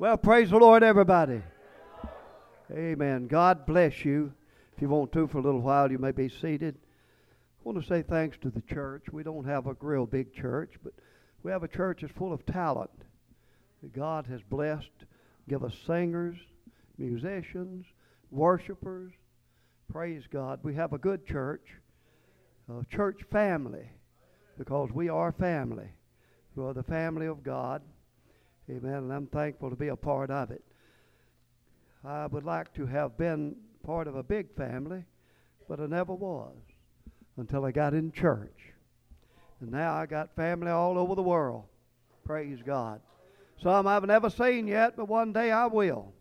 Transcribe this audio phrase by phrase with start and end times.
[0.00, 1.42] Well, praise the Lord, everybody.
[2.70, 3.26] Amen.
[3.26, 4.32] God bless you.
[4.76, 6.76] If you want to for a little while, you may be seated.
[6.76, 9.06] I want to say thanks to the church.
[9.10, 10.92] We don't have a real big church, but
[11.42, 12.92] we have a church that's full of talent
[13.92, 14.92] God has blessed.
[15.48, 16.36] Give us singers,
[16.96, 17.84] musicians,
[18.30, 19.12] worshipers.
[19.90, 20.60] Praise God.
[20.62, 21.66] We have a good church,
[22.68, 23.90] a church family,
[24.58, 25.90] because we are family.
[26.54, 27.82] We are the family of God.
[28.70, 28.94] Amen.
[28.94, 30.62] And I'm thankful to be a part of it.
[32.04, 35.04] I would like to have been part of a big family,
[35.68, 36.54] but I never was
[37.36, 38.74] until I got in church.
[39.60, 41.64] And now I got family all over the world.
[42.24, 43.00] Praise God.
[43.62, 46.12] Some I've never seen yet, but one day I will.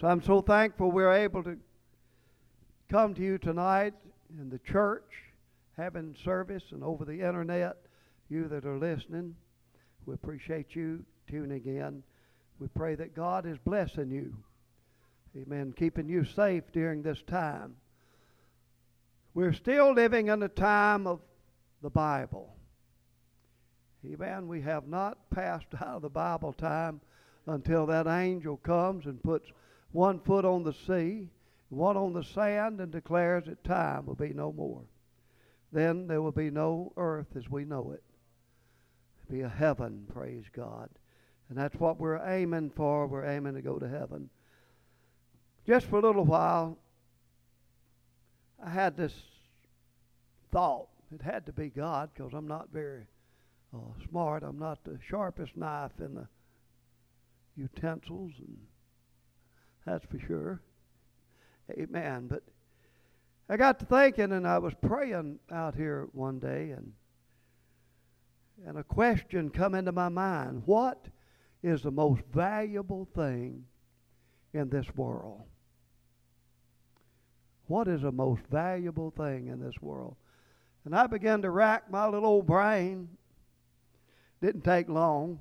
[0.00, 1.56] So I'm so thankful we're able to
[2.90, 3.94] come to you tonight
[4.38, 5.24] in the church,
[5.76, 7.76] having service, and over the internet,
[8.28, 9.34] you that are listening.
[10.08, 12.02] We appreciate you tuning in.
[12.58, 14.34] We pray that God is blessing you.
[15.36, 15.74] Amen.
[15.76, 17.76] Keeping you safe during this time.
[19.34, 21.20] We're still living in the time of
[21.82, 22.56] the Bible.
[24.10, 24.48] Amen.
[24.48, 27.02] We have not passed out of the Bible time
[27.46, 29.50] until that angel comes and puts
[29.92, 31.28] one foot on the sea,
[31.68, 34.84] one on the sand, and declares that time will be no more.
[35.70, 38.02] Then there will be no earth as we know it
[39.28, 40.88] be a heaven, praise God.
[41.48, 43.06] And that's what we're aiming for.
[43.06, 44.28] We're aiming to go to heaven.
[45.66, 46.78] Just for a little while,
[48.64, 49.14] I had this
[50.50, 50.88] thought.
[51.12, 53.06] It had to be God because I'm not very
[53.74, 54.42] uh, smart.
[54.42, 56.28] I'm not the sharpest knife in the
[57.56, 58.58] utensils, and
[59.86, 60.60] that's for sure.
[61.70, 62.26] Amen.
[62.28, 62.42] But
[63.48, 66.92] I got to thinking, and I was praying out here one day, and
[68.66, 71.06] and a question come into my mind what
[71.62, 73.64] is the most valuable thing
[74.52, 75.42] in this world?
[77.66, 80.16] What is the most valuable thing in this world?
[80.84, 83.08] And i began to rack my little old brain.
[84.40, 85.40] Didn't take long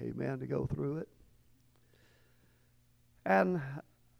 [0.00, 1.08] amen to go through it.
[3.24, 3.60] And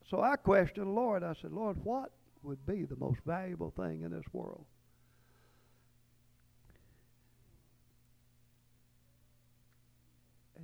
[0.09, 1.22] so i questioned the lord.
[1.22, 2.12] I said lord what
[2.43, 4.65] would be the most valuable thing in this world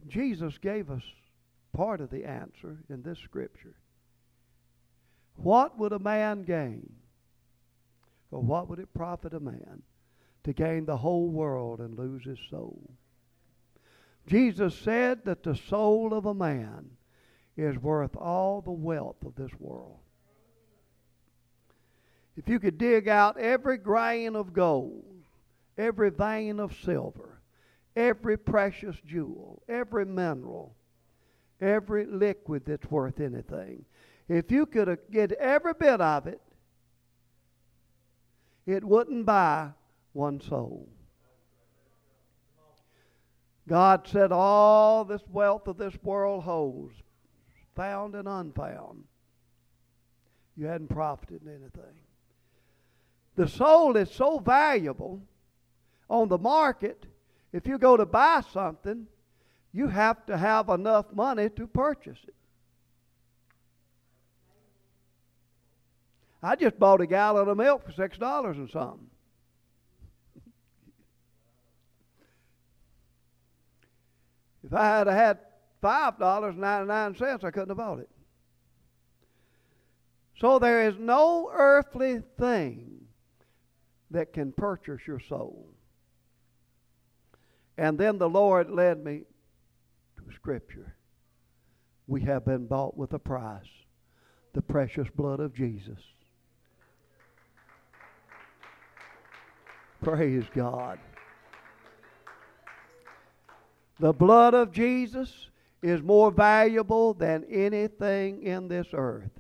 [0.09, 1.03] Jesus gave us
[1.73, 3.75] part of the answer in this scripture.
[5.37, 6.95] What would a man gain?
[8.31, 9.83] Or what would it profit a man
[10.45, 12.91] to gain the whole world and lose his soul?
[14.27, 16.91] Jesus said that the soul of a man
[17.57, 19.99] is worth all the wealth of this world.
[22.37, 25.23] If you could dig out every grain of gold,
[25.79, 27.34] every vein of silver,
[27.97, 30.75] every precious jewel, every mineral,
[31.61, 33.85] every liquid that's worth anything.
[34.29, 36.41] If you could get every bit of it,
[38.67, 39.71] it wouldn't buy
[40.13, 40.89] one soul.
[43.69, 46.95] God said, All this wealth of this world holds,
[47.75, 49.05] found and unfound.
[50.57, 52.01] You hadn't profited in anything.
[53.37, 55.23] The soul is so valuable
[56.09, 57.07] on the market
[57.55, 59.07] if you go to buy something,
[59.73, 62.35] you have to have enough money to purchase it.
[66.43, 69.07] I just bought a gallon of milk for six dollars and something.
[74.65, 75.39] If I had had
[75.81, 78.11] five dollars ninety nine cents, I couldn't have bought it.
[80.41, 83.07] So there is no earthly thing
[84.11, 85.74] that can purchase your soul.
[87.77, 89.23] And then the Lord led me
[90.17, 90.95] to Scripture.
[92.07, 93.67] We have been bought with a price
[94.53, 95.99] the precious blood of Jesus.
[100.03, 100.99] Praise God.
[103.99, 105.49] The blood of Jesus
[105.83, 109.31] is more valuable than anything in this earth.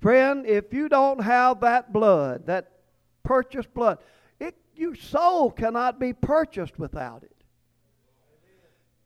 [0.00, 2.72] Friend, if you don't have that blood, that
[3.24, 3.98] purchased blood,
[4.78, 7.36] your soul cannot be purchased without it.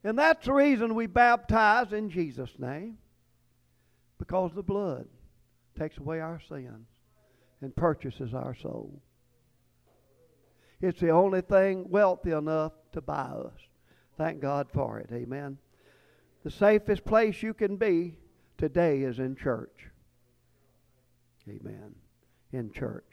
[0.03, 2.99] And that's the reason we baptize in Jesus' name.
[4.19, 5.07] Because the blood
[5.79, 6.87] takes away our sins
[7.61, 9.01] and purchases our soul.
[10.81, 13.61] It's the only thing wealthy enough to buy us.
[14.17, 15.11] Thank God for it.
[15.13, 15.59] Amen.
[16.43, 18.17] The safest place you can be
[18.57, 19.89] today is in church.
[21.49, 21.95] Amen.
[22.53, 23.10] In church.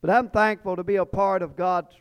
[0.00, 1.94] But I'm thankful to be a part of God's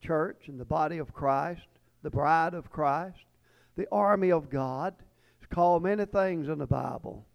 [0.00, 1.66] church and the body of Christ,
[2.02, 3.24] the bride of Christ,
[3.76, 4.94] the army of God.
[5.40, 7.26] It's called many things in the Bible.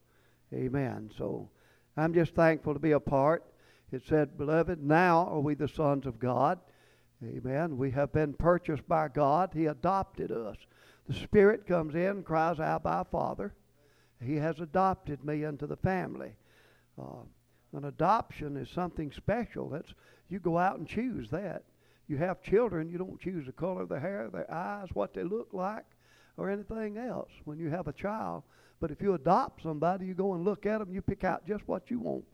[0.54, 1.12] Amen.
[1.18, 1.50] So
[1.98, 3.44] I'm just thankful to be a part.
[3.92, 6.60] It said, Beloved, now are we the sons of God.
[7.24, 7.78] Amen.
[7.78, 9.52] We have been purchased Abba God.
[9.54, 10.58] He adopted us.
[11.08, 13.54] The Spirit comes in, cries out, by Father.
[14.22, 16.34] He has adopted me into the family.
[17.00, 17.24] Uh,
[17.74, 19.70] an adoption is something special.
[19.70, 19.94] That's
[20.30, 21.64] you go out and choose that.
[22.08, 25.24] You have children, you don't choose the color of their hair, their eyes, what they
[25.24, 25.86] look like,
[26.38, 28.44] or anything else when you have a child.
[28.80, 31.68] But if you adopt somebody, you go and look at them, you pick out just
[31.68, 32.26] what you want.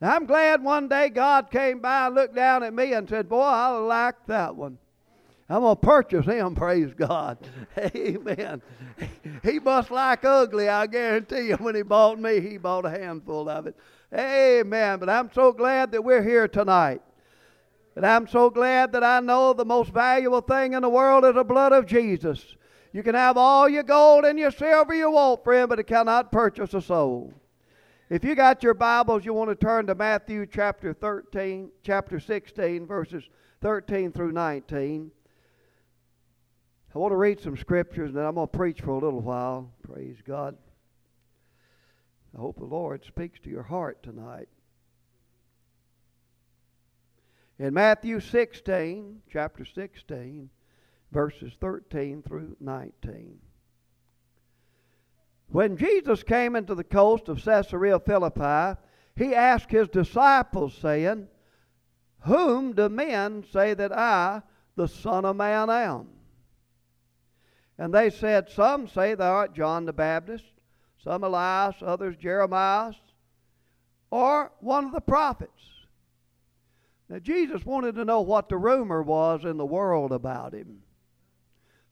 [0.00, 3.28] Now, I'm glad one day God came by and looked down at me and said,
[3.28, 4.78] Boy, I like that one.
[5.48, 7.38] I'm going to purchase him, praise God.
[7.78, 8.62] Amen.
[9.42, 11.56] He must like ugly, I guarantee you.
[11.56, 13.76] When he bought me, he bought a handful of it.
[14.14, 14.98] Amen.
[14.98, 17.02] But I'm so glad that we're here tonight.
[17.96, 21.34] And I'm so glad that I know the most valuable thing in the world is
[21.34, 22.56] the blood of Jesus.
[22.92, 26.32] You can have all your gold and your silver you want, friend, but it cannot
[26.32, 27.32] purchase a soul.
[28.10, 32.86] If you got your Bibles, you want to turn to Matthew chapter 13, chapter 16,
[32.86, 33.24] verses
[33.62, 35.10] 13 through 19.
[36.94, 39.20] I want to read some scriptures and then I'm going to preach for a little
[39.20, 39.72] while.
[39.82, 40.56] Praise God.
[42.34, 44.48] I hope the Lord speaks to your heart tonight.
[47.58, 50.50] In Matthew 16, chapter 16,
[51.12, 53.38] verses 13 through 19.
[55.48, 58.80] When Jesus came into the coast of Caesarea Philippi,
[59.14, 61.28] he asked his disciples, saying,
[62.20, 64.42] Whom do men say that I,
[64.74, 66.08] the Son of Man, am?
[67.78, 70.53] And they said, Some say thou art John the Baptist,
[71.04, 72.92] some Elias, others Jeremiah,
[74.10, 75.50] or one of the prophets.
[77.08, 80.80] Now, Jesus wanted to know what the rumor was in the world about him.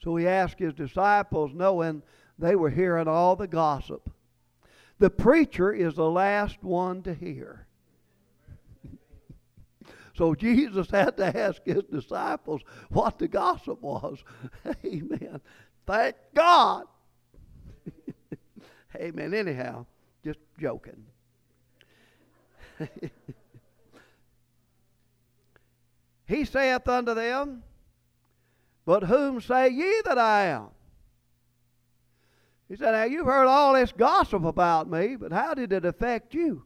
[0.03, 2.03] So he asked his disciples, knowing
[2.39, 4.11] they were hearing all the gossip.
[4.99, 7.67] The preacher is the last one to hear.
[10.17, 14.25] so Jesus had to ask his disciples what the gossip was.
[14.85, 15.41] Amen.
[15.87, 16.85] Thank God.
[18.97, 19.33] Amen.
[19.35, 19.87] Anyhow,
[20.25, 21.05] just joking.
[26.27, 27.63] he saith unto them,
[28.85, 30.69] But whom say ye that I am?
[32.69, 36.35] He said, Now you've heard all this gossip about me, but how did it affect
[36.35, 36.65] you?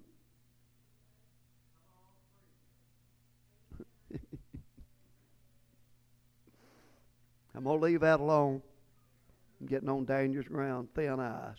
[7.54, 8.62] I'm going to leave that alone.
[9.60, 11.56] I'm getting on dangerous ground, thin ice.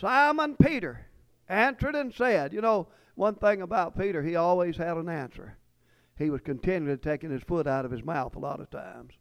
[0.00, 1.06] Simon Peter
[1.48, 5.56] answered and said, You know, one thing about Peter, he always had an answer.
[6.16, 9.14] He was continually taking his foot out of his mouth a lot of times.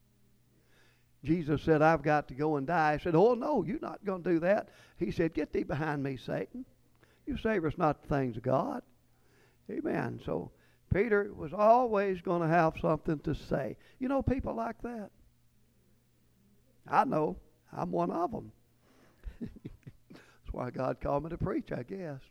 [1.24, 2.98] Jesus said, I've got to go and die.
[2.98, 4.70] He said, Oh, no, you're not going to do that.
[4.98, 6.66] He said, Get thee behind me, Satan.
[7.26, 8.84] You savor us not the things of God.
[9.70, 10.22] Amen.
[10.26, 10.52] So
[10.94, 13.78] Peter was always going to have something to say.
[14.00, 15.10] You know people like that?
[16.88, 17.38] I know.
[17.76, 18.52] I'm one of them.
[20.48, 22.22] That's why God called me to preach, I guess.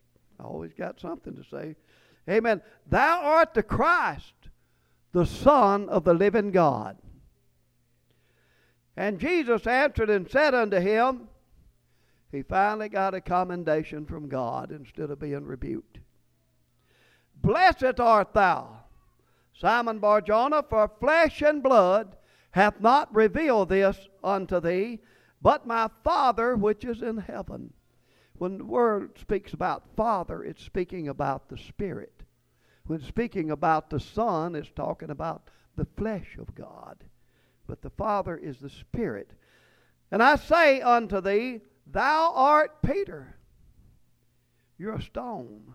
[0.41, 1.77] I always got something to say.
[2.31, 2.63] Amen.
[2.89, 4.33] Thou art the Christ,
[5.13, 6.97] the Son of the living God.
[8.97, 11.29] And Jesus answered and said unto him,
[12.33, 15.99] he finally got a commendation from God instead of being rebuked.
[17.43, 18.79] Blessed art thou,
[19.53, 22.17] Simon Barjona, for flesh and blood
[22.53, 25.01] hath not revealed this unto thee,
[25.43, 27.75] but my Father which is in heaven.
[28.39, 32.23] When the word speaks about Father, it's speaking about the Spirit.
[32.87, 37.05] When speaking about the Son, it's talking about the flesh of God.
[37.67, 39.33] But the Father is the Spirit.
[40.11, 43.37] And I say unto thee, Thou art Peter.
[44.79, 45.75] You're a stone.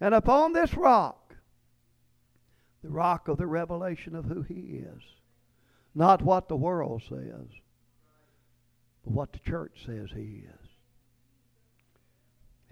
[0.00, 1.36] And upon this rock,
[2.82, 5.02] the rock of the revelation of who He is,
[5.94, 7.48] not what the world says,
[9.04, 10.61] but what the church says He is.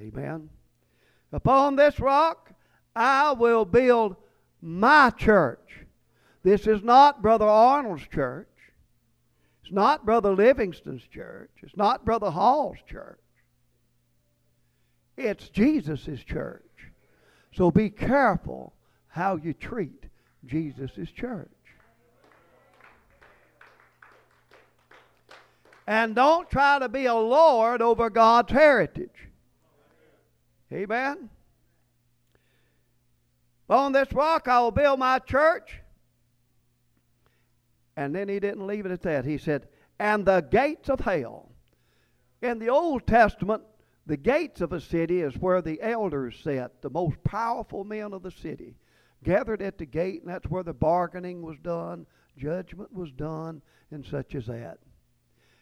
[0.00, 0.48] Amen.
[1.32, 2.52] Upon this rock
[2.94, 4.16] I will build
[4.60, 5.86] my church.
[6.42, 8.48] This is not Brother Arnold's church.
[9.62, 11.50] It's not Brother Livingston's church.
[11.62, 13.20] It's not Brother Hall's church.
[15.16, 16.62] It's Jesus' church.
[17.52, 18.72] So be careful
[19.08, 20.04] how you treat
[20.46, 21.48] Jesus' church.
[25.86, 29.29] And don't try to be a lord over God's heritage.
[30.72, 31.30] Amen.
[33.68, 35.80] On this rock I will build my church.
[37.96, 39.24] And then he didn't leave it at that.
[39.24, 41.52] He said, and the gates of hell.
[42.40, 43.62] In the Old Testament,
[44.06, 48.22] the gates of a city is where the elders sat, the most powerful men of
[48.22, 48.76] the city,
[49.22, 53.60] gathered at the gate, and that's where the bargaining was done, judgment was done,
[53.90, 54.78] and such as that.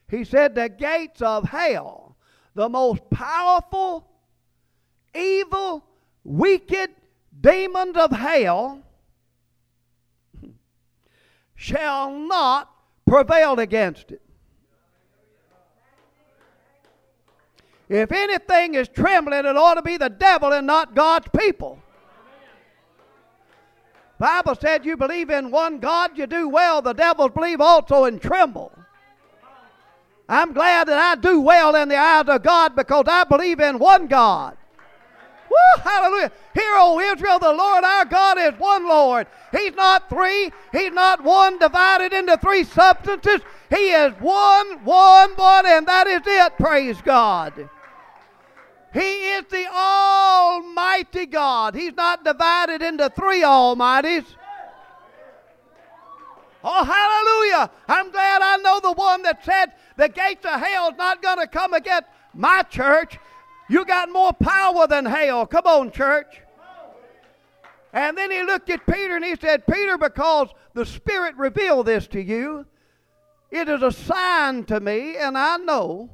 [0.08, 2.16] He said, The gates of hell,
[2.54, 4.08] the most powerful,
[5.14, 5.84] evil,
[6.24, 6.90] wicked
[7.40, 8.82] demons of hell,
[11.54, 12.70] shall not
[13.06, 14.22] prevail against it.
[17.88, 21.82] If anything is trembling, it ought to be the devil and not God's people.
[24.18, 26.82] Bible said you believe in one God, you do well.
[26.82, 28.72] The devils believe also and tremble.
[30.28, 33.78] I'm glad that I do well in the eyes of God because I believe in
[33.78, 34.56] one God.
[35.58, 36.32] Woo, hallelujah.
[36.54, 39.26] Hear, O Israel, the Lord our God is one Lord.
[39.52, 40.52] He's not three.
[40.72, 43.40] He's not one divided into three substances.
[43.70, 46.56] He is one, one, one, and that is it.
[46.56, 47.68] Praise God.
[48.92, 51.74] He is the Almighty God.
[51.74, 54.24] He's not divided into three Almighties.
[56.64, 57.70] Oh, hallelujah.
[57.86, 61.38] I'm glad I know the one that said the gates of hell is not going
[61.38, 63.18] to come against my church.
[63.68, 65.46] You got more power than hell.
[65.46, 66.40] Come on, church.
[67.92, 72.06] And then he looked at Peter and he said, Peter, because the Spirit revealed this
[72.08, 72.66] to you,
[73.50, 76.10] it is a sign to me, and I know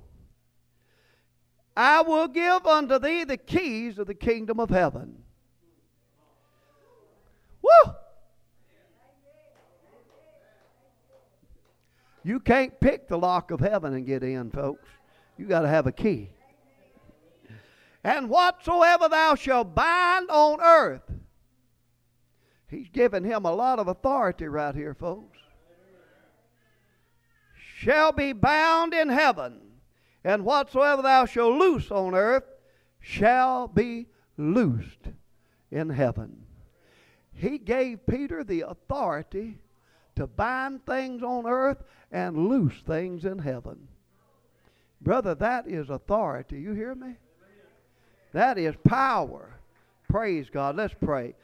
[1.77, 5.25] I will give unto thee the keys of the kingdom of heaven.
[7.61, 7.93] Woo!
[12.23, 14.89] You can't pick the lock of heaven and get in, folks.
[15.37, 16.31] You got to have a key.
[18.05, 21.11] And whatsoever thou shalt bind on earth,
[22.69, 25.39] he's giving him a lot of authority right here, folks,
[27.57, 29.61] shall be bound in heaven
[30.25, 32.45] and whatsoever thou shalt loose on earth
[33.01, 34.07] shall be
[34.39, 35.11] loosed
[35.71, 36.47] in heaven.
[37.33, 39.59] He gave Peter the authority
[40.17, 43.89] to bind things on earth and loose things in heaven.
[45.01, 46.61] Brother, that is authority.
[46.61, 47.17] You hear me?
[48.35, 49.55] That is power.
[50.09, 50.75] Praise God.
[50.75, 51.35] Let's pray.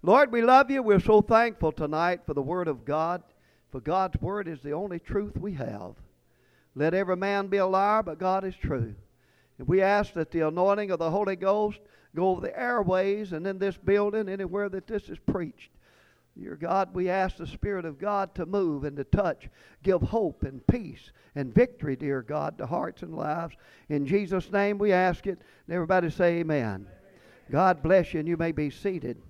[0.00, 0.80] Lord, we love you.
[0.80, 3.24] We're so thankful tonight for the Word of God,
[3.72, 5.96] for God's Word is the only truth we have.
[6.76, 8.94] Let every man be a liar, but God is true.
[9.58, 11.80] And we ask that the anointing of the Holy Ghost
[12.14, 15.70] go over the airways and in this building, anywhere that this is preached.
[16.40, 19.50] Dear God, we ask the Spirit of God to move and to touch,
[19.82, 23.54] give hope and peace and victory, dear God, to hearts and lives.
[23.90, 25.38] In Jesus' name we ask it.
[25.66, 26.86] And everybody say amen.
[27.50, 29.20] God bless you, and you may be seated.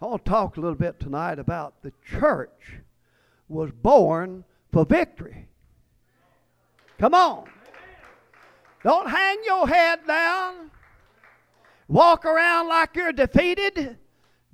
[0.00, 2.78] I want to talk a little bit tonight about the church
[3.48, 5.48] was born for victory.
[6.98, 7.48] Come on.
[8.84, 10.70] Don't hang your head down.
[11.88, 13.96] Walk around like you're defeated.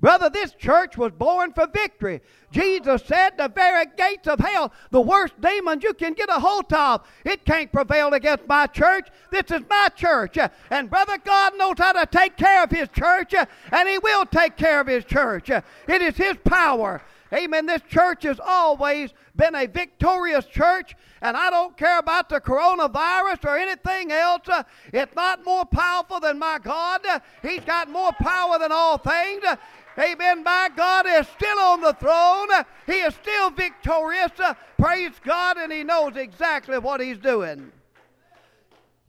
[0.01, 2.21] Brother, this church was born for victory.
[2.51, 6.73] Jesus said, The very gates of hell, the worst demons you can get a hold
[6.73, 9.09] of, it can't prevail against my church.
[9.31, 10.37] This is my church.
[10.71, 14.57] And brother, God knows how to take care of His church, and He will take
[14.57, 15.49] care of His church.
[15.49, 17.01] It is His power.
[17.35, 17.67] Amen.
[17.67, 23.45] This church has always been a victorious church, and I don't care about the coronavirus
[23.45, 24.49] or anything else.
[24.49, 24.63] Uh,
[24.93, 27.05] it's not more powerful than my God.
[27.05, 29.43] Uh, he's got more power than all things.
[29.45, 29.57] Uh,
[29.99, 30.45] amen.
[30.45, 32.49] My God is still on the throne.
[32.87, 34.31] He is still victorious.
[34.79, 37.73] Praise God, and He knows exactly what He's doing.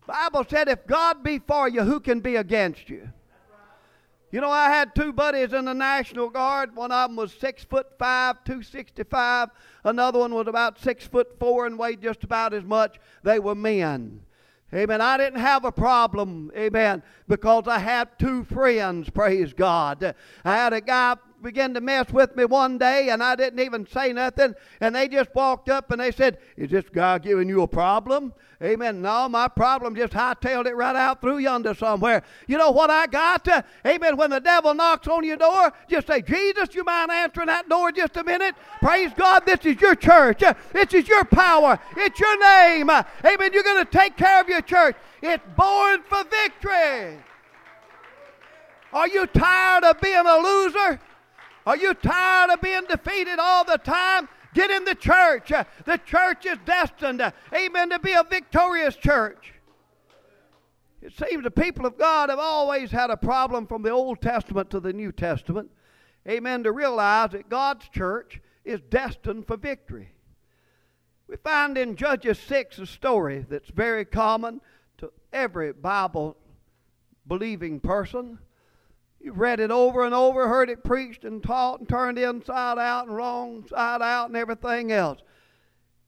[0.07, 3.09] Bible said, if God be for you, who can be against you?
[4.35, 6.75] You know, I had two buddies in the National Guard.
[6.75, 9.47] One of them was six foot five, 265.
[9.85, 12.99] Another one was about six foot four and weighed just about as much.
[13.23, 14.19] They were men.
[14.73, 14.99] Amen.
[14.99, 20.13] I didn't have a problem, amen, because I had two friends, praise God.
[20.43, 21.15] I had a guy
[21.45, 25.07] begin to mess with me one day, and I didn't even say nothing, and they
[25.07, 28.33] just walked up and they said, Is this guy giving you a problem?
[28.63, 29.01] Amen.
[29.01, 32.23] No, my problem just hightailed it right out through yonder somewhere.
[32.47, 33.47] You know what I got?
[33.47, 34.17] Uh, amen.
[34.17, 37.91] When the devil knocks on your door, just say, Jesus, you mind answering that door
[37.91, 38.55] just a minute?
[38.81, 40.41] Praise God, this is your church.
[40.41, 41.77] Uh, this is your power.
[41.95, 42.89] It's your name.
[42.89, 43.51] Uh, amen.
[43.53, 44.95] You're going to take care of your church.
[45.21, 47.19] It's born for victory.
[48.91, 50.99] Are you tired of being a loser?
[51.65, 54.29] Are you tired of being defeated all the time?
[54.53, 55.51] Get in the church.
[55.51, 59.53] Uh, the church is destined, uh, amen, to be a victorious church.
[61.01, 64.69] It seems the people of God have always had a problem from the Old Testament
[64.71, 65.69] to the New Testament,
[66.27, 70.09] amen, to realize that God's church is destined for victory.
[71.27, 74.61] We find in Judges 6 a story that's very common
[74.97, 76.37] to every Bible
[77.27, 78.39] believing person.
[79.25, 83.07] You've read it over and over, heard it preached and taught and turned inside out
[83.07, 85.19] and wrong side out and everything else.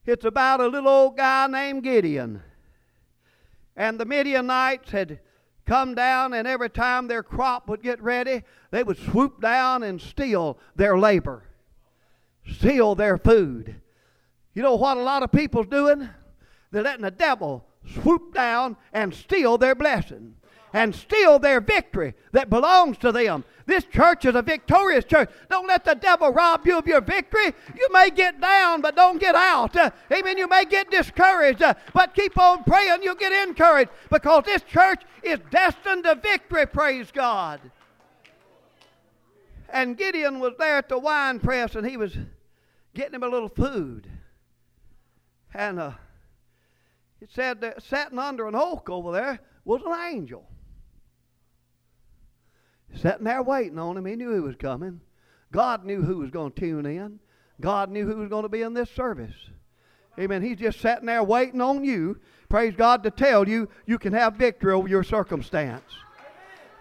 [0.05, 2.43] It's about a little old guy named Gideon.
[3.75, 5.19] And the Midianites had
[5.65, 10.00] come down, and every time their crop would get ready, they would swoop down and
[10.00, 11.41] steal their labor,
[12.47, 13.81] steal their food.
[14.53, 16.07] You know what a lot of people's doing?
[16.69, 20.36] They're letting the devil swoop down and steal their blessing
[20.77, 23.43] and steal their victory that belongs to them.
[23.65, 25.27] This church is a victorious church.
[25.50, 27.48] Don't let the devil rob you of your victory.
[27.75, 29.75] You may get down, but don't get out.
[29.75, 30.38] Uh, amen.
[30.38, 33.01] You may get discouraged, uh, but keep on praying.
[33.01, 36.67] You'll get encouraged because this church is destined to victory.
[36.67, 37.60] Praise God.
[39.69, 42.15] And Gideon was there at the wine press, and he was
[42.93, 44.07] getting him a little food.
[45.55, 45.91] And uh,
[47.19, 50.48] it said that sitting under an oak over there was an angel
[52.96, 54.06] sitting there waiting on him.
[54.06, 55.01] He knew he was coming.
[55.51, 57.20] God knew who was going to tune in.
[57.60, 59.36] God knew who was going to be in this service.
[60.20, 60.41] Amen.
[60.41, 64.36] He's just sitting there waiting on you, praise God, to tell you you can have
[64.36, 65.84] victory over your circumstance.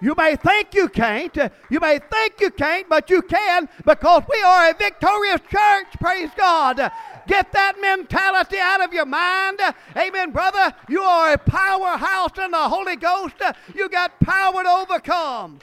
[0.00, 1.36] You may think you can't.
[1.36, 5.86] Uh, you may think you can't, but you can because we are a victorious church.
[5.98, 6.92] Praise God.
[7.26, 9.58] Get that mentality out of your mind.
[9.96, 10.75] Amen, brother.
[10.88, 13.36] You are a powerhouse in the Holy Ghost.
[13.75, 15.60] You got power to overcome.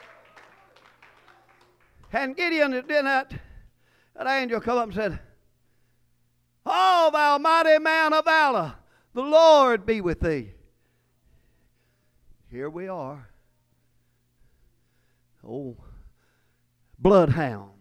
[2.13, 3.33] And Gideon did that.
[4.15, 5.19] That angel come up and said,
[6.65, 8.75] Oh, thou mighty man of valor,
[9.13, 10.51] the Lord be with thee.
[12.49, 13.27] Here we are.
[15.45, 15.75] Oh,
[16.99, 17.71] bloodhound,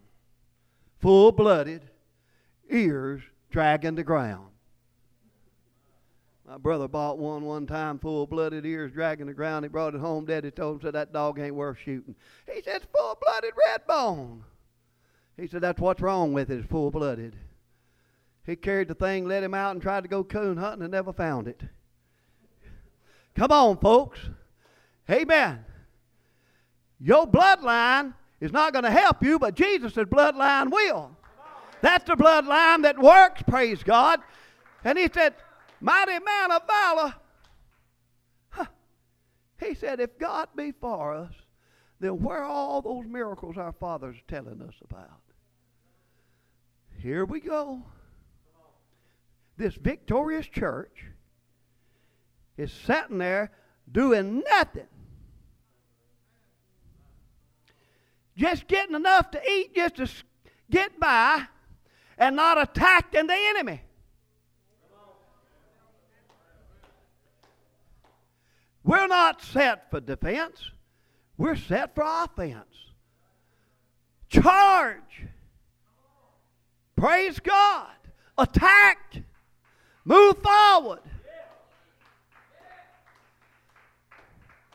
[0.99, 1.83] full blooded,
[2.69, 4.52] ears dragging the ground.
[6.53, 9.65] My brother bought one one time, full blooded, ears dragging the ground.
[9.65, 10.27] He brought it home.
[10.27, 12.15] Daddy told him, said, That dog ain't worth shooting.
[12.47, 14.45] He said, full blooded red bone.
[15.39, 17.37] He said, That's what's wrong with it, it's full blooded.
[18.45, 21.15] He carried the thing, let him out, and tried to go coon hunting and never
[21.15, 21.63] found it.
[23.35, 24.19] Come on, folks.
[25.09, 25.65] Amen.
[27.01, 28.13] Your bloodline
[28.43, 31.17] is not going to help you, but Jesus' bloodline will.
[31.81, 34.21] That's the bloodline that works, praise God.
[34.85, 35.35] And he said,
[35.83, 37.15] mighty man of valor.
[38.51, 38.67] Huh.
[39.61, 41.33] He said, if God be for us,
[42.01, 45.21] then where are all those miracles our father's telling us about?
[46.99, 47.83] Here we go.
[49.57, 51.05] This victorious church
[52.57, 53.51] is sitting there
[53.91, 54.87] doing nothing.
[58.37, 60.09] Just getting enough to eat just to
[60.71, 61.45] get by
[62.17, 63.83] and not attacking the enemy.
[68.85, 70.71] We're not set for defense,
[71.37, 72.67] we're set for offense.
[74.29, 75.27] Charge.
[76.97, 77.91] Praise God.
[78.39, 79.23] Attack.
[80.05, 81.01] Move forward.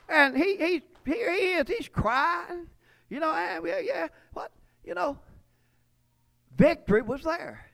[0.09, 1.67] And he, he, here he is.
[1.67, 2.67] He's crying.
[3.09, 4.07] You know, yeah, yeah.
[4.33, 4.51] What?
[4.83, 5.17] You know,
[6.55, 7.65] victory was there.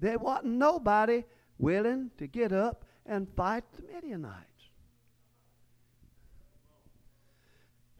[0.00, 1.24] There wasn't nobody
[1.58, 4.53] willing to get up and fight the Midianites.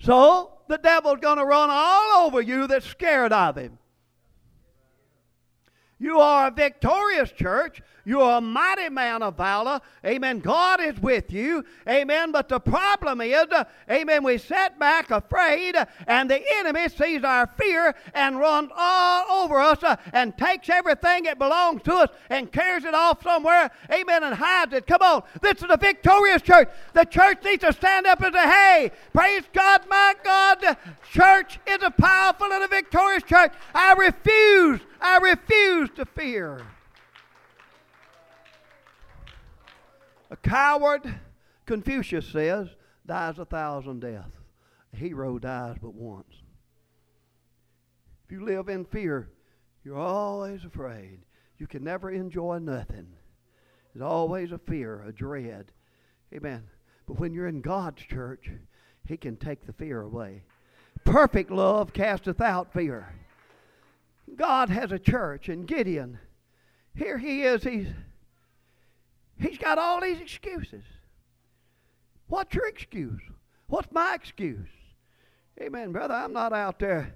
[0.04, 3.78] So the devil's going to run all over you that's scared of him.
[5.98, 9.80] You are a victorious church you're a mighty man of valor.
[10.04, 10.40] Amen.
[10.40, 11.64] God is with you.
[11.88, 12.32] Amen.
[12.32, 13.46] But the problem is,
[13.90, 15.74] amen, we sit back afraid,
[16.06, 21.24] and the enemy sees our fear and runs all over us uh, and takes everything
[21.24, 23.70] that belongs to us and carries it off somewhere.
[23.90, 24.22] Amen.
[24.22, 24.86] And hides it.
[24.86, 25.22] Come on.
[25.40, 26.68] This is a victorious church.
[26.92, 30.76] The church needs to stand up and say, hey, praise God, my God.
[31.10, 33.52] Church is a powerful and a victorious church.
[33.74, 36.60] I refuse, I refuse to fear.
[40.34, 41.14] A coward,
[41.64, 42.66] Confucius says,
[43.06, 44.36] dies a thousand deaths.
[44.92, 46.42] A hero dies but once.
[48.24, 49.30] If you live in fear,
[49.84, 51.20] you're always afraid.
[51.58, 53.06] You can never enjoy nothing.
[53.92, 55.70] There's always a fear, a dread.
[56.34, 56.64] Amen.
[57.06, 58.50] But when you're in God's church,
[59.06, 60.42] He can take the fear away.
[61.04, 63.14] Perfect love casteth out fear.
[64.34, 66.18] God has a church, and Gideon,
[66.96, 67.86] here he is, he's
[69.38, 70.84] He's got all these excuses.
[72.28, 73.20] What's your excuse?
[73.66, 74.68] What's my excuse?
[75.60, 76.14] Amen, brother.
[76.14, 77.14] I'm not out there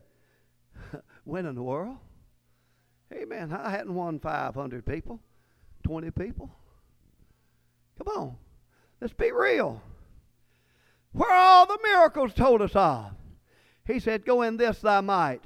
[1.24, 1.96] winning the world.
[3.12, 3.52] Amen.
[3.52, 5.20] I hadn't won 500 people,
[5.84, 6.50] 20 people.
[7.98, 8.36] Come on.
[9.00, 9.82] Let's be real.
[11.12, 13.12] Where all the miracles told us of.
[13.86, 15.42] He said, Go in this thy might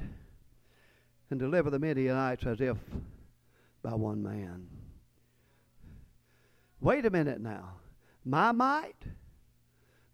[1.30, 2.76] and deliver the Midianites as if
[3.82, 4.66] by one man.
[6.82, 7.76] Wait a minute now.
[8.24, 9.06] My might?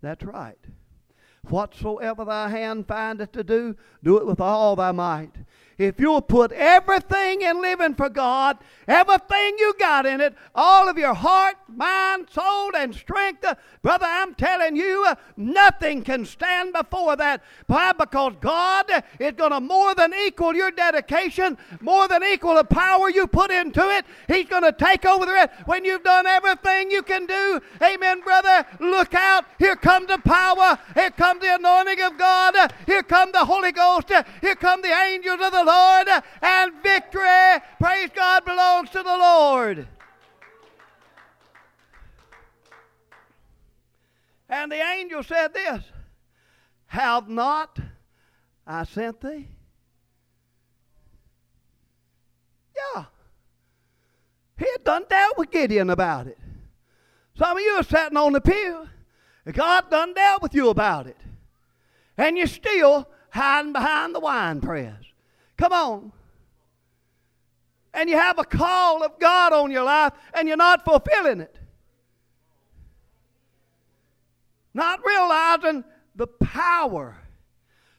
[0.03, 0.59] That's right.
[1.49, 5.35] Whatsoever thy hand findeth to do, do it with all thy might.
[5.79, 10.99] If you'll put everything in living for God, everything you got in it, all of
[10.99, 16.73] your heart, mind, soul, and strength, uh, brother, I'm telling you, uh, nothing can stand
[16.73, 17.45] before that.
[17.69, 17.93] Why?
[17.93, 18.87] Because God
[19.21, 23.53] is going to more than equal your dedication, more than equal the power you put
[23.53, 24.05] into it.
[24.27, 25.51] He's going to take over the rest.
[25.67, 29.45] When you've done everything you can do, amen, brother, look out.
[29.61, 30.77] Here comes the power.
[30.95, 32.73] Here comes the anointing of God.
[32.85, 34.11] Here come the Holy Ghost.
[34.41, 39.87] Here come the angels of the Lord, and victory, praise God, belongs to the Lord.
[44.49, 45.85] And the angel said this
[46.87, 47.79] Have not
[48.67, 49.49] I sent thee?
[52.77, 53.05] Yeah.
[54.59, 56.39] He had done dealt with Gideon about it.
[57.37, 58.89] Some of you are sitting on the pew.
[59.53, 61.17] God done dealt with you about it.
[62.17, 64.97] And you're still hiding behind the wine press.
[65.59, 66.13] Come on.
[67.93, 71.59] And you have a call of God on your life and you're not fulfilling it.
[74.73, 77.17] Not realizing the power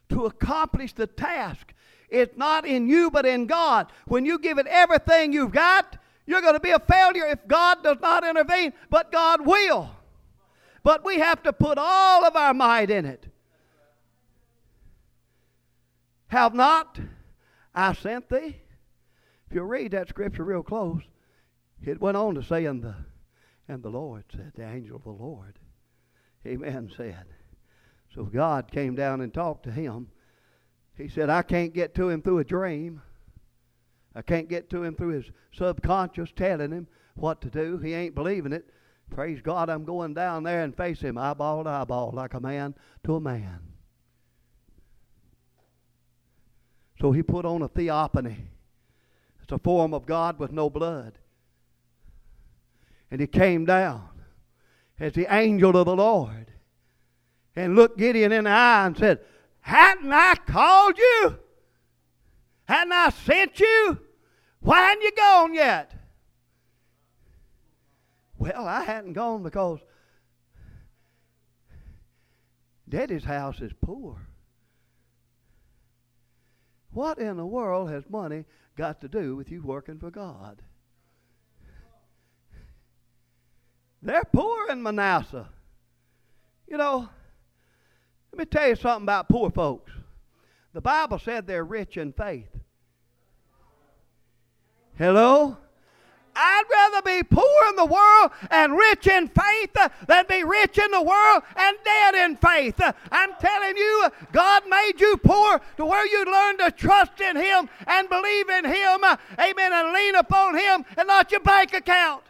[0.10, 1.74] to accomplish the task.
[2.10, 3.92] It's not in you, but in God.
[4.08, 7.84] When you give it everything you've got, you're going to be a failure if God
[7.84, 9.90] does not intervene, but God will.
[10.84, 13.26] But we have to put all of our might in it.
[16.28, 17.00] Have not
[17.74, 18.62] I sent thee.
[19.50, 21.02] If you read that scripture real close,
[21.84, 22.96] it went on to say, and the,
[23.68, 25.58] and the Lord said, the angel of the Lord,
[26.46, 27.26] amen, said.
[28.14, 30.08] So God came down and talked to him.
[30.96, 33.02] He said, I can't get to him through a dream.
[34.16, 37.78] I can't get to him through his subconscious telling him what to do.
[37.78, 38.70] He ain't believing it.
[39.10, 42.76] Praise God, I'm going down there and face him eyeball to eyeball like a man
[43.06, 43.60] to a man.
[47.00, 48.50] So he put on a theophany.
[49.42, 51.18] It's a form of God with no blood.
[53.10, 54.10] And he came down
[55.00, 56.52] as the angel of the Lord
[57.56, 59.20] and looked Gideon in the eye and said,
[59.62, 61.40] Hadn't I called you?
[62.66, 64.00] Hadn't I sent you?
[64.60, 65.92] Why hadn't you gone yet?
[68.38, 69.80] Well, I hadn't gone because
[72.88, 74.29] Daddy's house is poor.
[76.92, 80.62] What in the world has money got to do with you working for God?
[84.02, 85.50] They're poor in Manasseh.
[86.68, 87.10] You know,
[88.32, 89.92] let me tell you something about poor folks.
[90.74, 92.50] The Bible said they're rich in faith.
[94.98, 95.58] Hello?
[96.42, 99.76] I'd rather be poor in the world and rich in faith
[100.08, 102.80] than be rich in the world and dead in faith.
[103.12, 107.70] I'm telling you, God made you poor to where you learn to trust in Him
[107.86, 109.04] and believe in Him.
[109.38, 109.74] Amen.
[109.74, 112.24] And lean upon Him and not your bank account.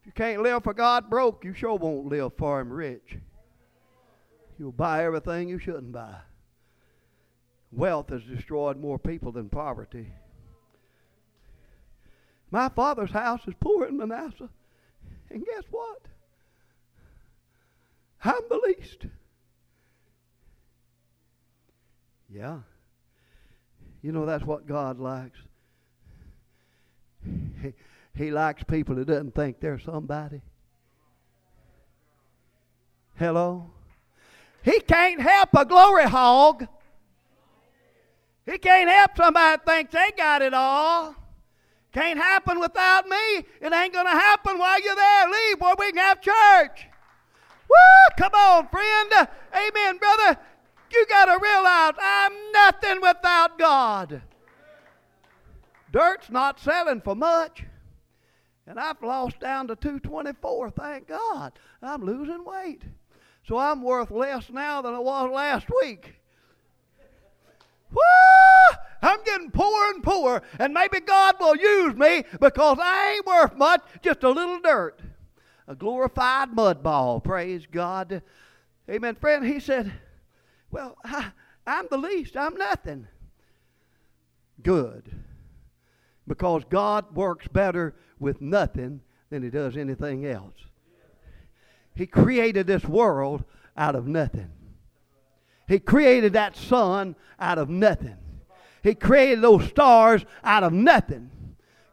[0.00, 3.18] If you can't live for God broke, you sure won't live for Him rich.
[4.58, 6.16] You'll buy everything you shouldn't buy.
[7.72, 10.12] Wealth has destroyed more people than poverty.
[12.50, 14.50] My father's house is poor in Manasseh.
[15.30, 16.02] And guess what?
[18.22, 19.06] I'm the least.
[22.28, 22.58] Yeah.
[24.02, 25.38] You know, that's what God likes.
[27.24, 27.72] He,
[28.14, 30.42] he likes people that doesn't think they're somebody.
[33.16, 33.70] Hello?
[34.62, 36.66] He can't help a glory hog.
[38.52, 41.16] He can't help somebody think they got it all.
[41.90, 43.38] Can't happen without me.
[43.60, 45.30] It ain't going to happen while you're there.
[45.30, 46.86] Leave where we can have church.
[47.66, 48.14] Woo!
[48.18, 49.28] Come on, friend.
[49.54, 50.38] Amen, brother.
[50.92, 54.20] You got to realize I'm nothing without God.
[55.90, 57.64] Dirt's not selling for much.
[58.66, 61.52] And I've lost down to 224, thank God.
[61.80, 62.82] I'm losing weight.
[63.48, 66.16] So I'm worth less now than I was last week.
[69.02, 73.56] I'm getting poorer and poorer, and maybe God will use me because I ain't worth
[73.56, 75.00] much, just a little dirt.
[75.66, 78.22] A glorified mud ball, praise God.
[78.88, 79.16] Amen.
[79.16, 79.92] Friend, he said,
[80.70, 81.32] Well, I,
[81.66, 83.08] I'm the least, I'm nothing.
[84.62, 85.10] good.
[86.26, 90.54] Because God works better with nothing than he does anything else.
[91.94, 93.44] He created this world
[93.76, 94.50] out of nothing.
[95.66, 98.16] He created that sun out of nothing.
[98.82, 101.30] He created those stars out of nothing.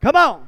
[0.01, 0.47] Come on.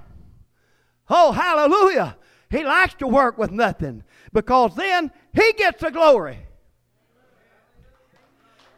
[1.09, 2.17] Oh, hallelujah.
[2.49, 6.39] He likes to work with nothing because then he gets the glory.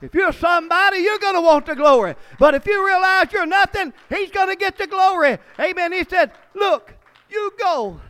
[0.02, 2.16] If you're somebody, you're going to want the glory.
[2.38, 5.38] But if you realize you're nothing, he's going to get the glory.
[5.58, 5.94] Amen.
[5.94, 6.94] He said, Look,
[7.30, 8.02] you go.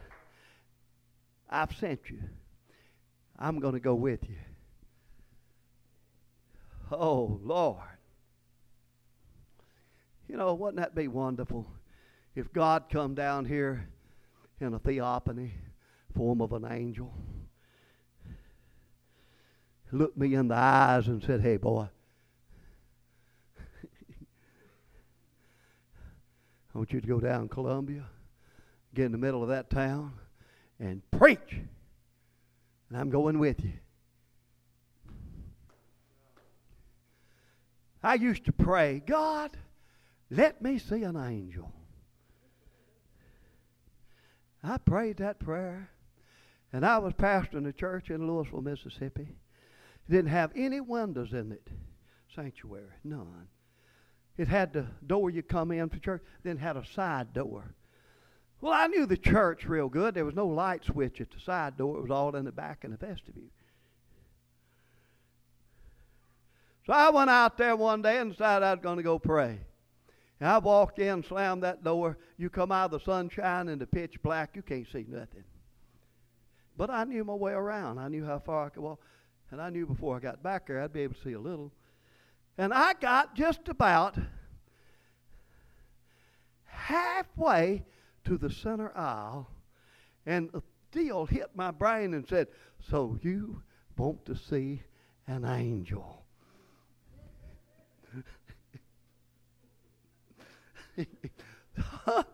[1.48, 2.20] I've sent you.
[3.38, 4.38] I'm going to go with you.
[6.92, 7.93] Oh, Lord.
[10.34, 11.68] You know, wouldn't that be wonderful
[12.34, 13.88] if God come down here
[14.60, 15.52] in a theophany,
[16.16, 17.14] form of an angel,
[19.92, 21.88] looked me in the eyes and said, Hey, boy,
[26.74, 28.06] I want you to go down Columbia,
[28.96, 30.14] get in the middle of that town,
[30.80, 31.60] and preach.
[32.90, 33.74] And I'm going with you.
[38.02, 39.56] I used to pray, God,
[40.36, 41.72] let me see an angel.
[44.64, 45.90] I prayed that prayer,
[46.72, 49.28] and I was pastoring a church in Louisville, Mississippi.
[50.08, 51.68] It didn't have any windows in it,
[52.34, 53.48] sanctuary, none.
[54.38, 57.76] It had the door you come in for church, then had a side door.
[58.62, 60.16] Well, I knew the church real good.
[60.16, 61.98] There was no light switch at the side door.
[61.98, 63.52] It was all in the back in the vestibule.
[66.88, 69.60] So I went out there one day and decided I was going to go pray.
[70.40, 72.18] And I walked in, slammed that door.
[72.38, 75.44] You come out of the sunshine the pitch black, you can't see nothing.
[76.76, 78.00] But I knew my way around.
[78.00, 79.00] I knew how far I could walk.
[79.52, 81.72] And I knew before I got back there, I'd be able to see a little.
[82.58, 84.18] And I got just about
[86.66, 87.84] halfway
[88.26, 89.50] to the center aisle,
[90.26, 92.48] and a deal hit my brain and said,
[92.90, 93.62] So you
[93.98, 94.82] want to see
[95.28, 96.23] an angel?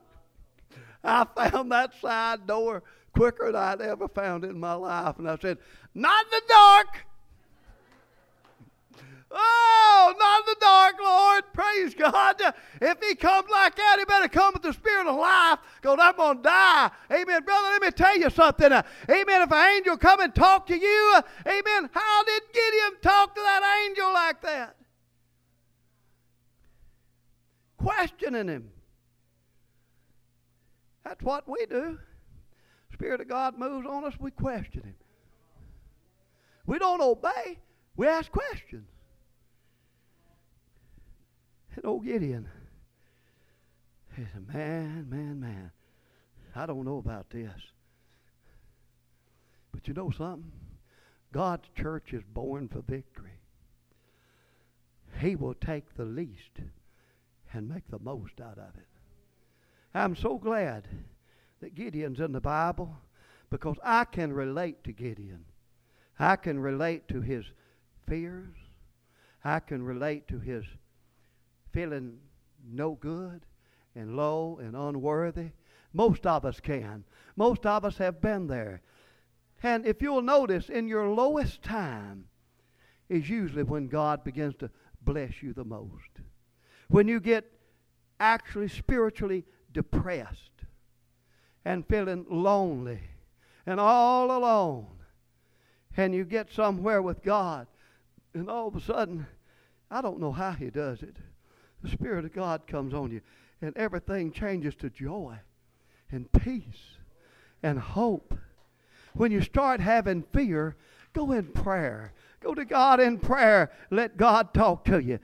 [1.04, 5.18] I found that side door quicker than I'd ever found it in my life.
[5.18, 5.58] And I said,
[5.94, 6.88] Not in the dark.
[9.32, 11.44] Oh, not in the dark, Lord.
[11.54, 12.42] Praise God.
[12.82, 16.16] If he comes like that, he better come with the spirit of life because I'm
[16.16, 16.90] going to die.
[17.12, 17.44] Amen.
[17.44, 18.72] Brother, let me tell you something.
[18.72, 19.42] amen.
[19.42, 23.84] If an angel come and talk to you, amen, how did Gideon talk to that
[23.86, 24.76] angel like that?
[27.80, 28.70] Questioning him.
[31.04, 31.98] That's what we do.
[32.94, 34.96] Spirit of God moves on us, we question him.
[36.66, 37.58] We don't obey,
[37.96, 38.88] we ask questions.
[41.76, 42.50] And old Gideon,
[44.16, 45.72] he said, Man, man, man,
[46.56, 47.54] I don't know about this.
[49.72, 50.52] But you know something?
[51.32, 53.40] God's church is born for victory.
[55.20, 56.60] He will take the least
[57.54, 58.88] and make the most out of it.
[59.94, 60.88] I'm so glad
[61.62, 62.96] that Gideon's in the Bible
[63.50, 65.46] because I can relate to Gideon.
[66.20, 67.46] I can relate to his
[68.08, 68.56] fears.
[69.44, 70.66] I can relate to his
[71.72, 72.18] feeling
[72.68, 73.46] no good
[73.96, 75.52] and low and unworthy.
[75.94, 77.04] Most of us can.
[77.36, 78.82] Most of us have been there.
[79.64, 82.26] And if you'll notice, in your lowest time
[83.10, 84.70] is usually when God begins to
[85.02, 86.22] bless you the most.
[86.90, 87.46] When you get
[88.20, 90.52] actually spiritually depressed
[91.66, 93.00] and feeling lonely
[93.66, 94.88] and all alone,
[95.96, 97.68] and you get somewhere with God,
[98.34, 99.28] and all of a sudden,
[99.90, 101.18] I don't know how He does it
[101.82, 103.22] the Spirit of God comes on you,
[103.62, 105.38] and everything changes to joy
[106.12, 106.98] and peace
[107.64, 108.34] and hope.
[109.14, 110.76] When you start having fear,
[111.14, 112.14] go in prayer.
[112.42, 113.72] Go to God in prayer.
[113.90, 115.20] Let God talk to you.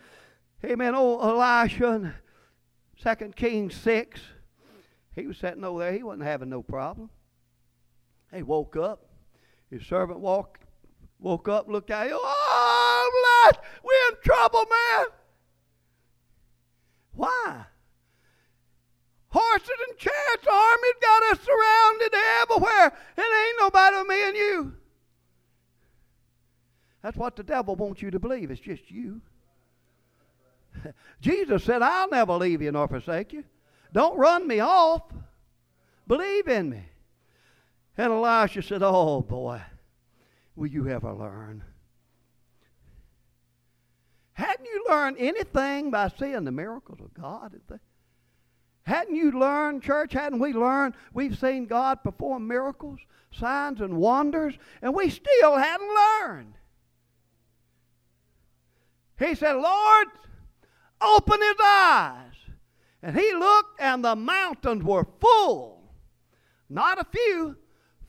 [0.65, 0.93] Amen.
[0.95, 2.15] Oh, Elisha,
[3.01, 4.19] 2 Kings 6,
[5.15, 5.93] he was sitting over there.
[5.93, 7.11] He wasn't having no problem.
[8.33, 9.05] He woke up.
[9.69, 10.63] His servant walked,
[11.19, 12.17] woke up, looked at him.
[12.19, 15.05] Oh, Lord, we're in trouble, man.
[17.13, 17.65] Why?
[19.27, 22.87] Horses and chariots, armies got us surrounded everywhere.
[23.17, 24.73] It ain't nobody but me and you.
[27.03, 28.49] That's what the devil wants you to believe.
[28.49, 29.21] It's just you.
[31.21, 33.43] Jesus said, I'll never leave you nor forsake you.
[33.93, 35.03] Don't run me off.
[36.07, 36.83] Believe in me.
[37.97, 39.61] And Elisha said, Oh boy,
[40.55, 41.63] will you ever learn?
[44.33, 47.57] Hadn't you learned anything by seeing the miracles of God?
[48.83, 50.11] Hadn't you learned, church?
[50.11, 50.95] Hadn't we learned?
[51.13, 52.99] We've seen God perform miracles,
[53.31, 56.53] signs, and wonders, and we still hadn't learned.
[59.17, 60.07] He said, Lord,
[61.01, 62.33] open his eyes.
[63.01, 65.83] And he looked, and the mountains were full.
[66.69, 67.55] Not a few,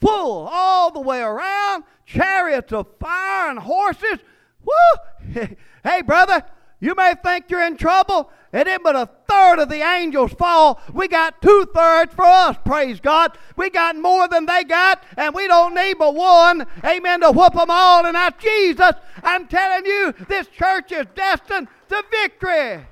[0.01, 4.18] full all the way around, chariots of fire and horses.
[4.64, 5.46] Woo!
[5.85, 6.42] hey, brother,
[6.81, 8.31] you may think you're in trouble.
[8.53, 10.81] It ain't but a third of the angels fall.
[10.92, 13.37] We got two thirds for us, praise God.
[13.57, 17.53] We got more than they got, and we don't need but one, amen, to whoop
[17.53, 18.07] them all.
[18.07, 18.92] And that's Jesus.
[19.22, 22.85] I'm telling you, this church is destined to victory.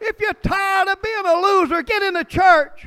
[0.00, 2.86] If you're tired of being a loser, get in the church.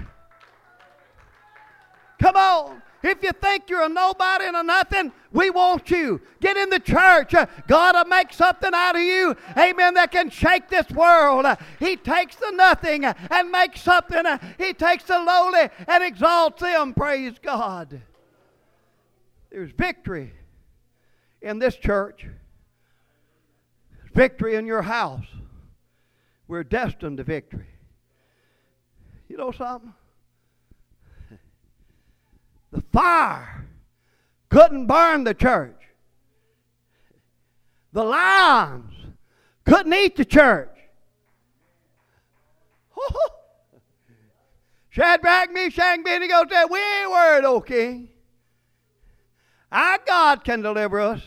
[2.19, 2.81] Come on.
[3.03, 6.19] If you think you're a nobody and a nothing, we want you.
[6.41, 7.35] Get in the church.
[7.35, 11.45] Uh, God will make something out of you, amen, that can shake this world.
[11.79, 14.25] He takes the nothing uh, and makes something.
[14.25, 16.95] Uh, he takes the lowly and exalts them.
[16.95, 18.01] Praise God.
[19.51, 20.33] There's victory
[21.43, 22.25] in this church,
[24.15, 25.27] victory in your house.
[26.47, 27.67] We're destined to victory.
[29.27, 29.93] You know something?
[32.71, 33.67] The fire
[34.49, 35.81] couldn't burn the church.
[37.93, 38.93] The lions
[39.63, 40.75] couldn't eat the church.
[44.89, 48.09] Shadrach, Meshach, Abednego said, We ain't worried, O king.
[49.71, 51.21] Our God can deliver us.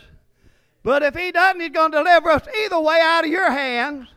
[0.89, 4.07] But if he doesn't, he's going to deliver us either way out of your hands.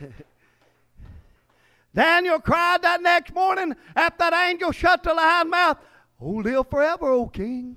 [1.92, 5.78] Daniel cried that next morning after that angel shut the lion's mouth.
[6.20, 7.76] Oh, live forever, O king.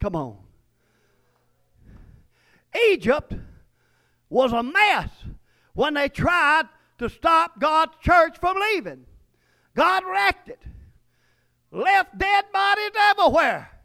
[0.00, 0.38] Come on.
[2.88, 3.34] Egypt
[4.30, 5.10] was a mess
[5.74, 9.04] when they tried to stop God's church from leaving.
[9.74, 10.62] God wrecked it,
[11.70, 13.75] left dead bodies everywhere.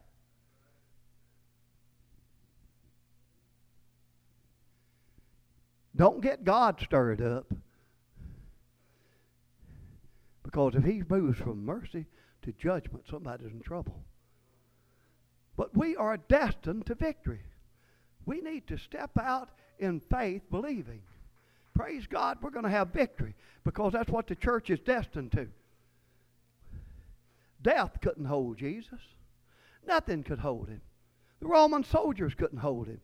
[6.02, 7.54] Don't get God stirred up.
[10.42, 12.08] Because if he moves from mercy
[12.42, 14.04] to judgment, somebody's in trouble.
[15.56, 17.42] But we are destined to victory.
[18.26, 21.04] We need to step out in faith, believing.
[21.76, 25.50] Praise God, we're going to have victory because that's what the church is destined to.
[27.62, 29.02] Death couldn't hold Jesus,
[29.86, 30.82] nothing could hold him.
[31.42, 33.02] The Roman soldiers couldn't hold him.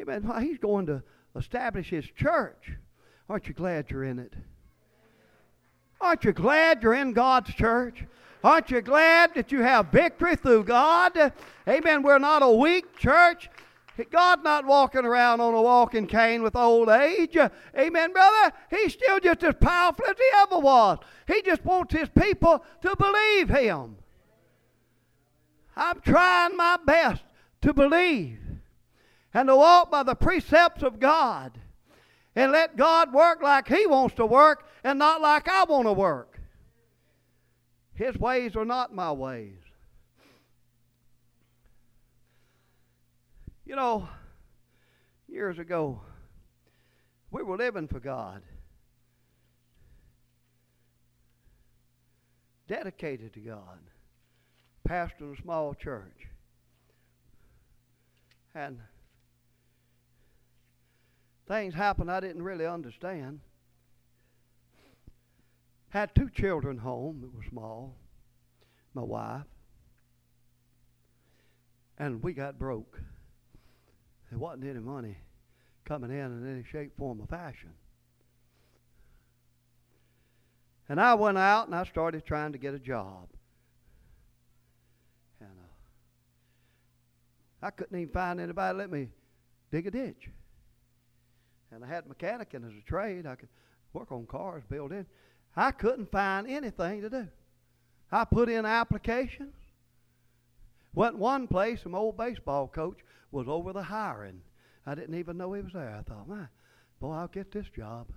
[0.00, 0.26] Amen.
[0.40, 1.02] He's going to
[1.36, 2.72] establish his church.
[3.28, 4.34] Aren't you glad you're in it?
[6.00, 8.04] Aren't you glad you're in God's church?
[8.44, 11.32] Aren't you glad that you have victory through God?
[11.68, 12.02] Amen.
[12.02, 13.48] We're not a weak church.
[14.10, 17.36] God's not walking around on a walking cane with old age.
[17.78, 18.52] Amen, brother.
[18.70, 20.98] He's still just as powerful as he ever was.
[21.28, 23.96] He just wants his people to believe him.
[25.76, 27.22] I'm trying my best
[27.60, 28.41] to believe
[29.34, 31.58] and to walk by the precepts of God
[32.34, 35.92] and let God work like He wants to work and not like I want to
[35.92, 36.40] work.
[37.94, 39.58] His ways are not my ways.
[43.64, 44.08] You know,
[45.28, 46.00] years ago,
[47.30, 48.42] we were living for God,
[52.68, 53.78] dedicated to God,
[54.86, 56.28] pastoring a small church.
[58.54, 58.78] And
[61.52, 63.40] things happened I didn't really understand.
[65.90, 67.94] Had two children home that were small,
[68.94, 69.42] my wife,
[71.98, 72.98] and we got broke.
[74.30, 75.18] There wasn't any money
[75.84, 77.72] coming in in any shape, form, or fashion.
[80.88, 83.28] And I went out and I started trying to get a job.
[85.38, 85.72] And uh,
[87.66, 89.08] I couldn't even find anybody to let me
[89.70, 90.30] dig a ditch.
[91.74, 93.26] And I had a mechanic and as a trade.
[93.26, 93.48] I could
[93.92, 95.06] work on cars, build in.
[95.56, 97.28] I couldn't find anything to do.
[98.10, 99.54] I put in applications.
[100.94, 102.98] Went one place, my old baseball coach
[103.30, 104.42] was over the hiring.
[104.84, 105.96] I didn't even know he was there.
[105.98, 106.48] I thought, man,
[107.00, 108.08] boy, I'll get this job.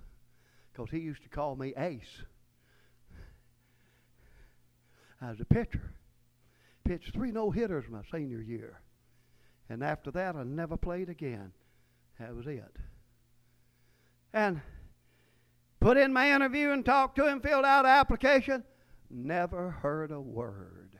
[0.72, 2.22] Because he used to call me Ace.
[5.22, 5.94] I was a pitcher.
[6.84, 8.80] Pitched three no hitters my senior year.
[9.70, 11.52] And after that, I never played again.
[12.18, 12.76] That was it
[14.32, 14.60] and
[15.80, 18.64] put in my interview and talked to him, filled out an application,
[19.10, 20.98] never heard a word.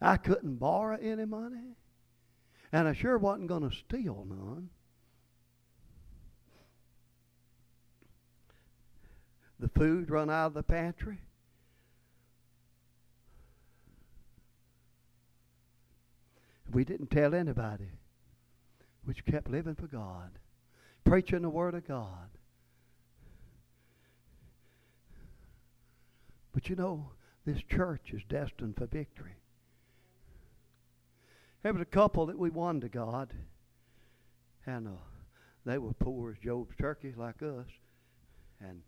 [0.00, 1.76] I couldn't borrow any money.
[2.72, 4.70] And I sure wasn't going to steal none.
[9.58, 11.18] The food run out of the pantry.
[16.72, 17.90] We didn't tell anybody.
[19.06, 20.30] We just kept living for God,
[21.04, 22.28] preaching the Word of God.
[26.52, 27.10] But you know,
[27.44, 29.36] this church is destined for victory.
[31.62, 33.32] There was a couple that we won to God,
[34.66, 34.90] and uh,
[35.64, 37.66] they were poor as Job's turkey, like us.
[38.60, 38.82] And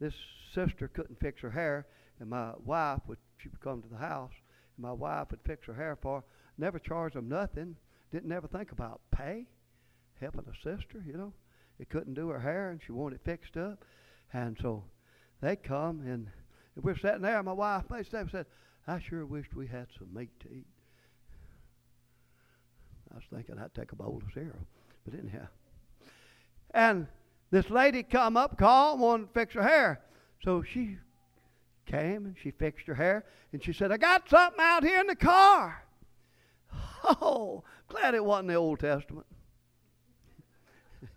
[0.00, 0.14] this
[0.54, 1.86] sister couldn't fix her hair,
[2.20, 4.32] and my wife would she would come to the house,
[4.78, 6.24] my wife would fix her hair for.
[6.56, 7.76] Never charged them nothing.
[8.10, 9.46] Didn't ever think about pay,
[10.20, 11.02] helping a sister.
[11.04, 11.32] You know,
[11.78, 13.84] it couldn't do her hair, and she wanted it fixed up,
[14.32, 14.84] and so
[15.40, 16.28] they come and
[16.76, 17.42] we're sitting there.
[17.42, 18.46] My wife up and said,
[18.86, 20.66] "I sure wished we had some meat to eat."
[23.10, 24.66] I was thinking I'd take a bowl of cereal,
[25.04, 25.48] but anyhow.
[26.70, 27.08] And
[27.50, 30.04] this lady come up, called, wanted to fix her hair.
[30.44, 30.98] So she
[31.88, 35.06] came and she fixed her hair, and she said, I got something out here in
[35.06, 35.84] the car.
[37.04, 39.24] Oh, glad it wasn't the Old Testament.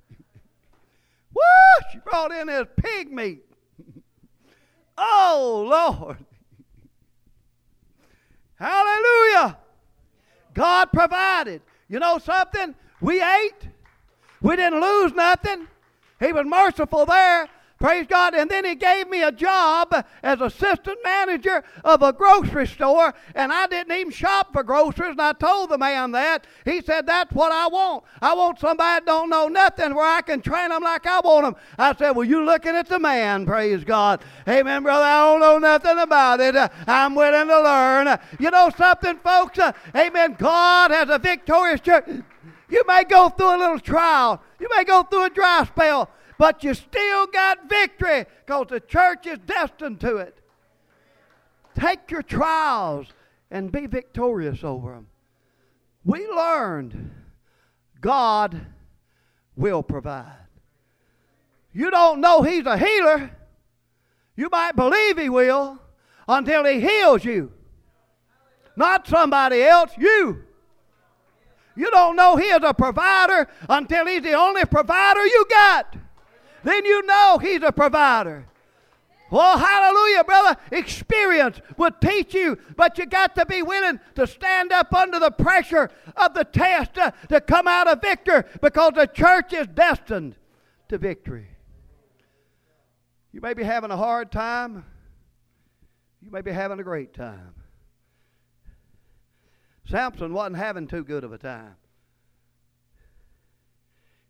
[1.33, 1.41] Woo!
[1.91, 3.43] She brought in this pig meat.
[4.97, 6.23] oh, Lord.
[8.55, 9.57] Hallelujah.
[10.53, 11.63] God provided.
[11.89, 12.75] You know something?
[13.01, 13.67] We ate.
[14.39, 15.67] We didn't lose nothing.
[16.19, 17.49] He was merciful there.
[17.81, 18.35] Praise God.
[18.35, 23.51] And then he gave me a job as assistant manager of a grocery store, and
[23.51, 26.45] I didn't even shop for groceries, and I told the man that.
[26.63, 28.03] He said, That's what I want.
[28.21, 31.45] I want somebody that don't know nothing where I can train them like I want
[31.45, 31.55] them.
[31.79, 34.21] I said, Well, you looking at the man, praise God.
[34.47, 35.03] Amen, brother.
[35.03, 36.55] I don't know nothing about it.
[36.85, 38.19] I'm willing to learn.
[38.39, 39.59] You know something, folks?
[39.95, 40.35] Amen.
[40.37, 42.05] God has a victorious church.
[42.69, 44.39] You may go through a little trial.
[44.59, 46.11] You may go through a dry spell
[46.41, 50.39] but you still got victory because the church is destined to it.
[51.75, 53.05] Take your trials
[53.51, 55.05] and be victorious over them.
[56.03, 57.11] We learned
[58.01, 58.59] God
[59.55, 60.47] will provide.
[61.73, 63.37] You don't know He's a healer.
[64.35, 65.77] You might believe He will
[66.27, 67.51] until He heals you.
[68.75, 70.41] Not somebody else, you.
[71.75, 75.97] You don't know He is a provider until He's the only provider you got
[76.63, 78.45] then you know He's a provider.
[79.31, 80.57] Well, hallelujah, brother.
[80.73, 85.31] Experience will teach you, but you got to be willing to stand up under the
[85.31, 90.35] pressure of the test to, to come out a victor because the church is destined
[90.89, 91.47] to victory.
[93.31, 94.83] You may be having a hard time,
[96.21, 97.55] you may be having a great time.
[99.87, 101.75] Samson wasn't having too good of a time.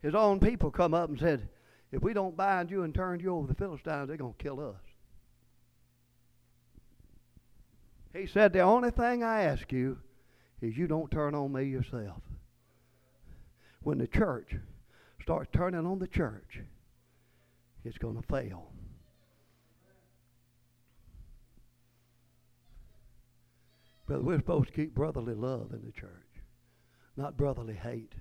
[0.02, 1.50] His own people come up and said,
[1.92, 4.44] if we don't bind you and turn you over to the Philistines, they're going to
[4.44, 4.82] kill us.
[8.14, 9.98] He said, The only thing I ask you
[10.62, 12.22] is you don't turn on me yourself.
[13.84, 14.56] When the church
[15.22, 16.60] starts turning on the church,
[17.84, 18.68] it's going to fail.
[24.06, 26.12] Brother, we're supposed to keep brotherly love in the church,
[27.16, 28.14] not brotherly hate,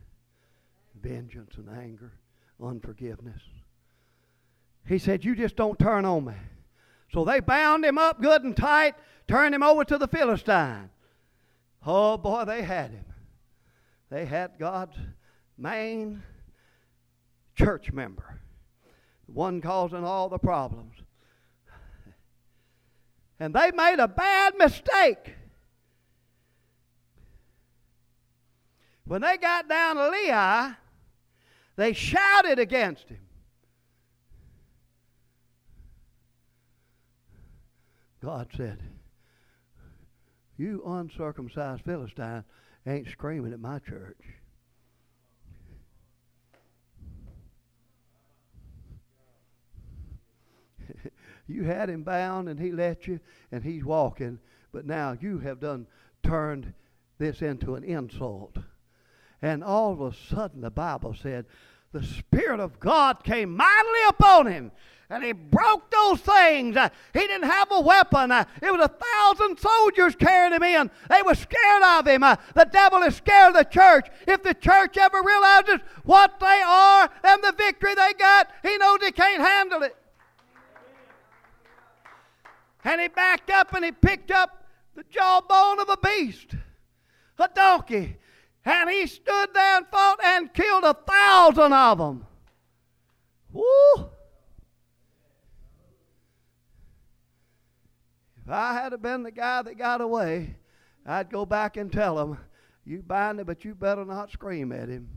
[1.02, 2.12] vengeance, and anger,
[2.62, 3.42] unforgiveness.
[4.86, 6.34] He said, You just don't turn on me.
[7.12, 8.94] So they bound him up good and tight,
[9.26, 10.90] turned him over to the Philistine.
[11.84, 13.04] Oh boy, they had him.
[14.10, 14.96] They had God's
[15.56, 16.22] main
[17.54, 18.40] church member,
[19.26, 20.94] the one causing all the problems.
[23.38, 25.34] And they made a bad mistake.
[29.04, 30.76] When they got down to Lehi,
[31.76, 33.18] they shouted against him.
[38.22, 38.82] God said,
[40.56, 42.44] You uncircumcised Philistine
[42.86, 44.20] ain't screaming at my church.
[51.46, 54.38] you had him bound and he let you and he's walking,
[54.72, 55.86] but now you have done
[56.22, 56.74] turned
[57.18, 58.56] this into an insult.
[59.42, 61.46] And all of a sudden the Bible said,
[61.92, 64.70] the Spirit of God came mightily upon him
[65.10, 66.76] and he broke those things.
[66.76, 68.30] Uh, he didn't have a weapon.
[68.30, 70.90] Uh, it was a thousand soldiers carrying him in.
[71.08, 72.22] They were scared of him.
[72.22, 74.06] Uh, the devil is scared of the church.
[74.28, 79.00] If the church ever realizes what they are and the victory they got, he knows
[79.04, 79.96] he can't handle it.
[82.84, 86.54] And he backed up and he picked up the jawbone of a beast,
[87.38, 88.16] a donkey,
[88.64, 92.26] and he stood there and fought and killed a thousand of them.
[93.52, 94.10] Woo!
[98.44, 100.56] If I had been the guy that got away,
[101.06, 102.38] I'd go back and tell him,
[102.84, 105.08] You bind him, but you better not scream at him.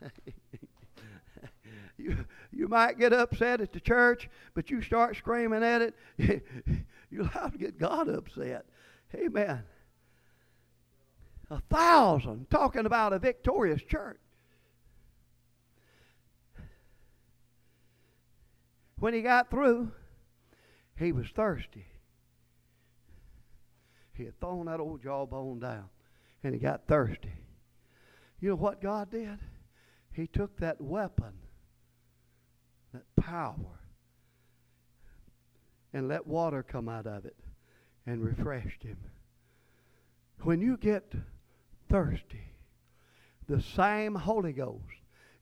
[1.96, 5.94] you, you might get upset at the church, but you start screaming at it,
[7.10, 8.66] you'll have to get God upset.
[9.14, 9.62] Amen.
[11.50, 14.18] A thousand, talking about a victorious church.
[18.98, 19.92] When he got through,
[20.96, 21.86] he was thirsty.
[24.14, 25.88] He had thrown that old jawbone down
[26.42, 27.32] and he got thirsty.
[28.40, 29.38] You know what God did?
[30.12, 31.32] He took that weapon,
[32.94, 33.80] that power,
[35.92, 37.36] and let water come out of it
[38.06, 38.98] and refreshed him.
[40.42, 41.12] When you get
[41.90, 42.52] thirsty,
[43.48, 44.82] the same Holy Ghost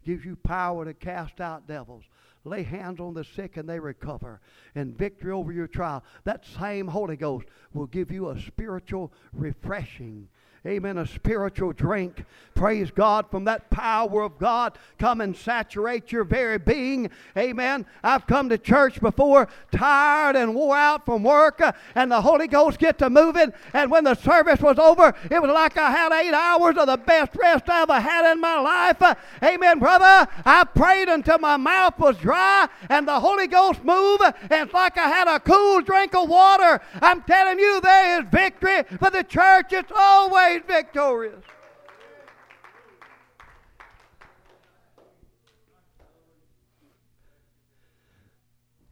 [0.05, 2.05] gives you power to cast out devils,
[2.45, 4.41] lay hands on the sick and they recover,
[4.75, 6.05] and victory over your trial.
[6.25, 10.29] That same Holy Ghost will give you a spiritual refreshing
[10.67, 12.25] amen, a spiritual drink.
[12.55, 14.79] Praise God from that power of God.
[14.99, 17.11] Come and saturate your very being.
[17.37, 17.85] Amen.
[18.03, 22.47] I've come to church before tired and wore out from work, uh, and the Holy
[22.47, 23.53] Ghost get to moving.
[23.73, 26.97] And when the service was over, it was like I had eight hours of the
[26.97, 29.03] best rest I ever had in my life.
[29.03, 30.29] Uh, amen, brother.
[30.47, 34.97] I prayed until my mouth was dry, and the Holy Ghost moved, and it's like
[34.97, 36.81] I had a cool drink of water.
[37.03, 39.73] I'm telling you, there is victory for the church.
[39.73, 41.45] It's always made victorious.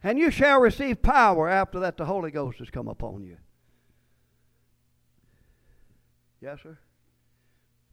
[0.05, 3.37] And you shall receive power after that the Holy Ghost has come upon you.
[6.41, 6.77] Yes, sir?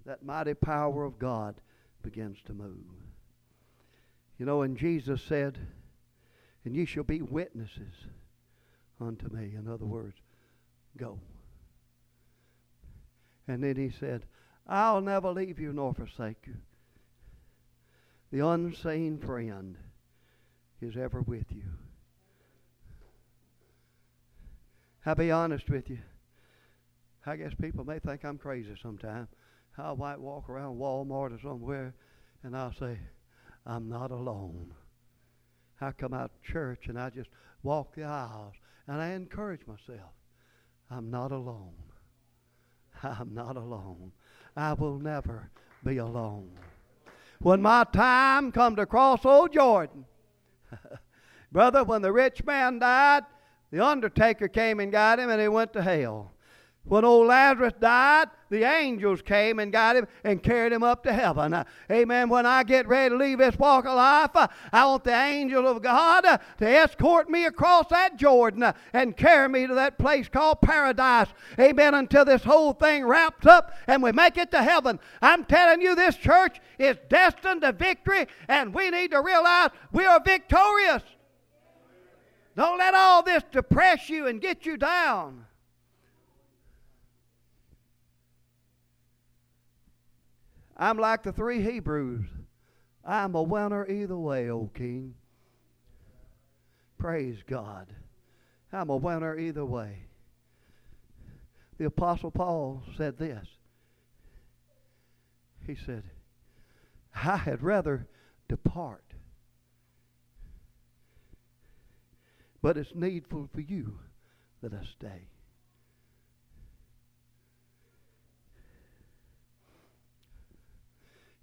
[0.05, 1.61] That mighty power of God
[2.03, 2.79] begins to move.
[4.39, 5.59] You know, and Jesus said,
[6.65, 8.09] And ye shall be witnesses
[9.01, 9.55] unto me.
[9.57, 10.17] In other words,
[10.97, 11.21] go.
[13.51, 14.27] And then he said,
[14.69, 16.55] I'll never leave you nor forsake you.
[18.31, 19.77] The unseen friend
[20.81, 21.65] is ever with you.
[25.05, 25.99] I'll be honest with you.
[27.27, 29.27] I guess people may think I'm crazy sometimes.
[29.77, 31.93] I might walk around Walmart or somewhere
[32.45, 33.01] and I'll say,
[33.67, 34.73] I'm not alone.
[35.81, 37.31] I come out to church and I just
[37.65, 38.55] walk the aisles
[38.87, 40.13] and I encourage myself.
[40.89, 41.90] I'm not alone.
[43.03, 44.13] I'm not alone.
[44.57, 45.51] I will never
[45.85, 46.51] be alone.
[47.41, 50.05] When my time come to cross old Jordan,
[51.53, 53.23] brother, when the rich man died,
[53.71, 56.33] the undertaker came and got him and he went to hell.
[56.91, 61.13] When old Lazarus died, the angels came and got him and carried him up to
[61.13, 61.55] heaven.
[61.55, 62.29] Uh, amen.
[62.29, 65.69] When I get ready to leave this walk of life, uh, I want the angel
[65.69, 70.29] of God uh, to escort me across that Jordan and carry me to that place
[70.29, 71.29] called paradise.
[71.61, 71.95] Amen.
[71.95, 74.99] Until this whole thing wraps up and we make it to heaven.
[75.23, 80.07] I'm telling you, this church is destined to victory, and we need to realize we
[80.07, 81.05] are victorious.
[82.57, 85.47] Don't let all this depress you and get you down.
[90.81, 92.25] I'm like the three Hebrews.
[93.05, 95.15] I'm a winner either way, O King.
[96.97, 97.87] Praise God.
[98.73, 100.07] I'm a winner either way.
[101.77, 103.47] The Apostle Paul said this.
[105.67, 106.05] He said,
[107.15, 108.07] I had rather
[108.49, 109.05] depart,
[112.63, 113.99] but it's needful for you
[114.63, 115.29] that I stay.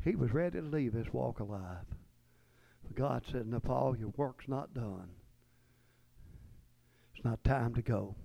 [0.08, 1.84] He was ready to leave this walk alive.
[2.82, 5.10] But God said, No, Paul, your work's not done.
[7.14, 8.16] It's not time to go.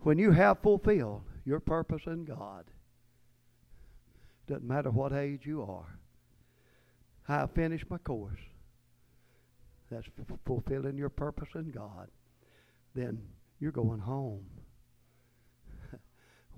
[0.00, 2.64] When you have fulfilled your purpose in God,
[4.48, 5.96] doesn't matter what age you are,
[7.28, 8.40] I finished my course.
[9.92, 12.08] That's f- fulfilling your purpose in God.
[12.96, 13.22] Then
[13.60, 14.44] you're going home.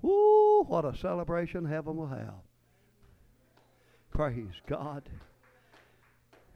[0.01, 2.41] Woo, what a celebration heaven will have.
[4.15, 5.09] Praise God.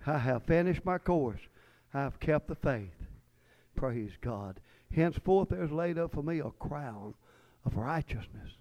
[0.08, 1.42] I have finished my course.
[1.94, 2.96] I have kept the faith.
[3.76, 4.62] Praise God.
[4.96, 7.16] Henceforth there is laid up for me a crown
[7.66, 8.52] of righteousness,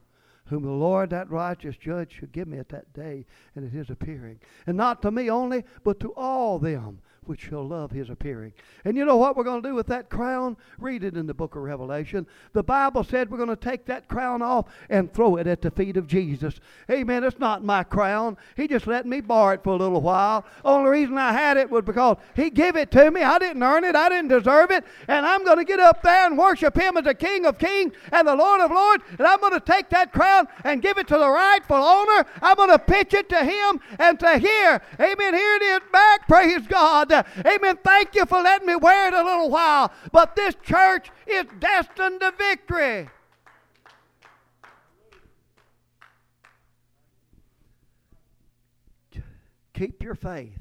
[0.47, 3.25] whom the Lord, that righteous judge, shall give me at that day
[3.55, 4.41] and at his appearing.
[4.67, 6.99] And not to me only, but to all them
[7.29, 8.55] which shall love his appearing.
[8.85, 10.57] And you know what we're going to do with that crown?
[10.79, 12.27] Read it in the book of Revelation.
[12.55, 15.71] The Bible said we're going to take that crown off and throw it at the
[15.71, 16.59] feet of Jesus.
[16.91, 17.25] Amen.
[17.25, 18.39] It's not my crown.
[18.57, 20.47] He just let me borrow it for a little while.
[20.65, 23.23] Only reason I had it was because he gave it to me.
[23.23, 23.95] I didn't earn it.
[23.95, 24.85] I didn't deserve it.
[25.07, 27.93] And I'm going to get up there and worship him as the King of Kings
[28.11, 29.05] and the Lord of Lords.
[29.19, 32.25] And I'm going to take that crown and give it to the rightful owner.
[32.41, 34.81] I'm going to pitch it to him and to here.
[34.99, 35.35] Amen.
[35.35, 36.27] Here it is back.
[36.27, 37.18] Praise God.
[37.45, 37.79] Amen.
[37.85, 39.93] Thank you for letting me wear it a little while.
[40.13, 43.09] But this church is destined to victory.
[49.75, 50.59] Keep your faith.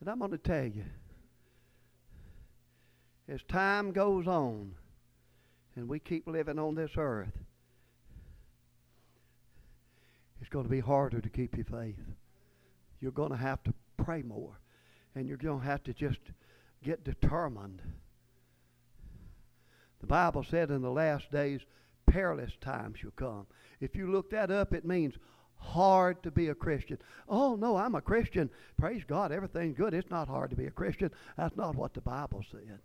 [0.00, 0.84] And I'm going to tell you,
[3.28, 4.72] as time goes on
[5.76, 7.38] and we keep living on this earth,
[10.40, 12.00] it's going to be harder to keep your faith.
[13.00, 13.72] You're going to have to
[14.04, 14.60] pray more.
[15.14, 16.20] And you're going to have to just
[16.82, 17.82] get determined.
[20.00, 21.60] The Bible said in the last days,
[22.06, 23.46] perilous times shall come.
[23.80, 25.14] If you look that up, it means
[25.56, 26.98] hard to be a Christian.
[27.28, 28.50] Oh, no, I'm a Christian.
[28.76, 29.94] Praise God, everything's good.
[29.94, 31.10] It's not hard to be a Christian.
[31.36, 32.80] That's not what the Bible said.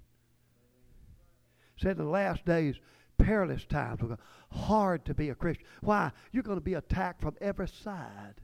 [1.78, 2.76] Said in the last days,
[3.18, 4.02] perilous times.
[4.02, 4.18] will come.
[4.52, 5.66] Hard to be a Christian.
[5.82, 6.12] Why?
[6.32, 8.36] You're going to be attacked from every side,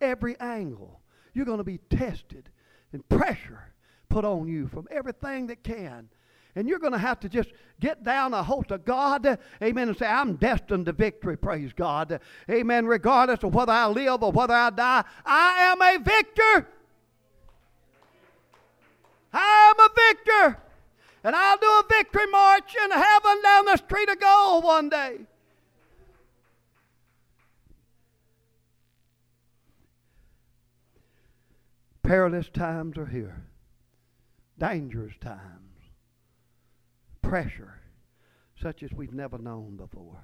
[0.00, 1.00] every angle.
[1.34, 2.48] You're going to be tested
[2.92, 3.74] and pressure
[4.08, 6.08] put on you from everything that can.
[6.56, 9.98] And you're going to have to just get down a hold of God, amen, and
[9.98, 12.20] say, I'm destined to victory, praise God.
[12.48, 16.68] Amen, regardless of whether I live or whether I die, I am a victor.
[19.32, 20.62] I am a victor.
[21.24, 25.26] And I'll do a victory march in heaven down the street of gold one day.
[32.04, 33.46] Perilous times are here,
[34.58, 35.80] dangerous times,
[37.22, 37.80] pressure
[38.60, 40.22] such as we've never known before.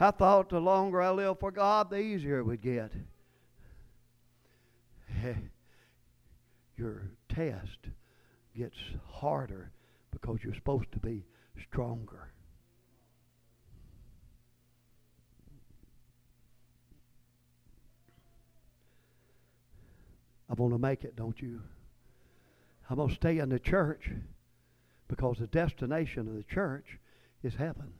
[0.00, 2.90] I thought the longer I live for God, the easier it would get.
[6.78, 7.78] Your test
[8.56, 9.70] gets harder
[10.10, 11.26] because you're supposed to be
[11.68, 12.31] stronger.
[20.52, 21.62] I want to make it, don't you?
[22.90, 24.10] I'm going to stay in the church
[25.08, 26.98] because the destination of the church
[27.42, 27.94] is heaven.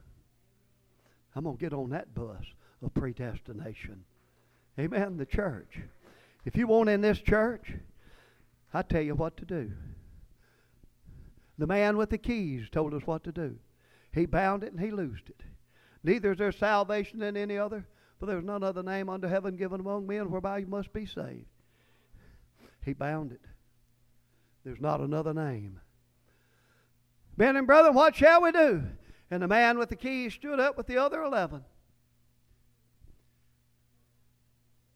[1.35, 2.45] I'm going to get on that bus
[2.83, 4.05] of predestination.
[4.79, 5.17] Amen.
[5.17, 5.79] The church.
[6.45, 7.73] If you want in this church,
[8.75, 9.73] I tell you what to do.
[11.57, 13.57] The man with the keys told us what to do.
[14.13, 15.41] He bound it and he loosed it.
[16.05, 17.87] Neither is there salvation in any other,
[18.19, 21.07] for there is none other name under heaven given among men whereby you must be
[21.07, 21.47] saved.
[22.85, 23.41] He bound it.
[24.65, 25.81] There's not another name.
[27.37, 28.83] Ben and brother, what shall we do?
[29.31, 31.65] And the man with the key stood up with the other eleven.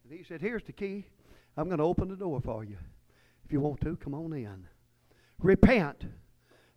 [0.05, 1.07] And he said, Here's the key.
[1.57, 2.77] I'm going to open the door for you.
[3.45, 4.67] If you want to, come on in.
[5.39, 6.05] Repent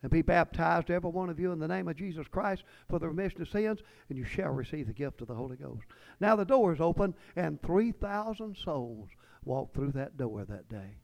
[0.01, 3.07] and be baptized, every one of you, in the name of Jesus Christ for the
[3.07, 5.83] remission of sins, and you shall receive the gift of the Holy Ghost.
[6.21, 9.09] Now the door is open, and 3,000 souls
[9.49, 10.97] walked through that door that day.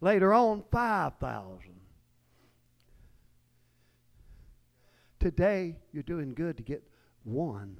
[0.00, 1.60] Later on, 5,000.
[5.20, 6.82] Today, you're doing good to get
[7.22, 7.78] one.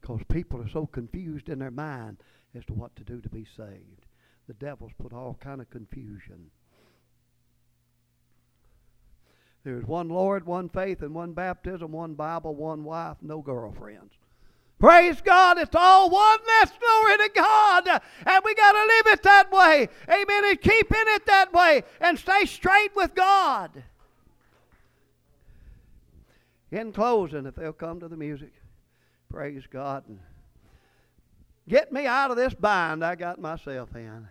[0.00, 2.18] Because people are so confused in their mind
[2.54, 4.04] as to what to do to be saved.
[4.46, 6.50] The devil's put all kind of confusion.
[9.64, 14.12] There's one Lord, one faith, and one baptism, one Bible, one wife, no girlfriends.
[14.78, 17.88] Praise God, it's all oneness, glory to God.
[18.26, 19.88] And we got to live it that way.
[20.08, 20.44] Amen.
[20.44, 23.82] And keep in it that way and stay straight with God.
[26.70, 28.52] In closing, if they'll come to the music,
[29.30, 30.04] praise God.
[30.08, 30.18] And
[31.66, 34.28] get me out of this bind I got myself in.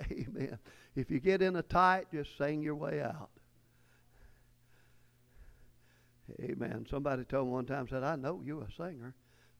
[0.12, 0.58] Amen.
[0.94, 3.30] If you get in a tight, just sing your way out.
[6.42, 6.86] Amen.
[6.90, 9.14] Somebody told me one time, said, I know you're a singer.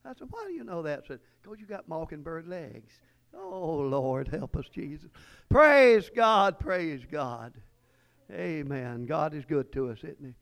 [0.05, 1.05] I said, why do you know that?
[1.07, 2.93] Said, because you got mockingbird legs.
[3.35, 5.11] Oh, Lord, help us, Jesus.
[5.49, 7.53] Praise God, praise God.
[8.33, 9.07] Amen.
[9.07, 10.35] God is good to us, isn't he?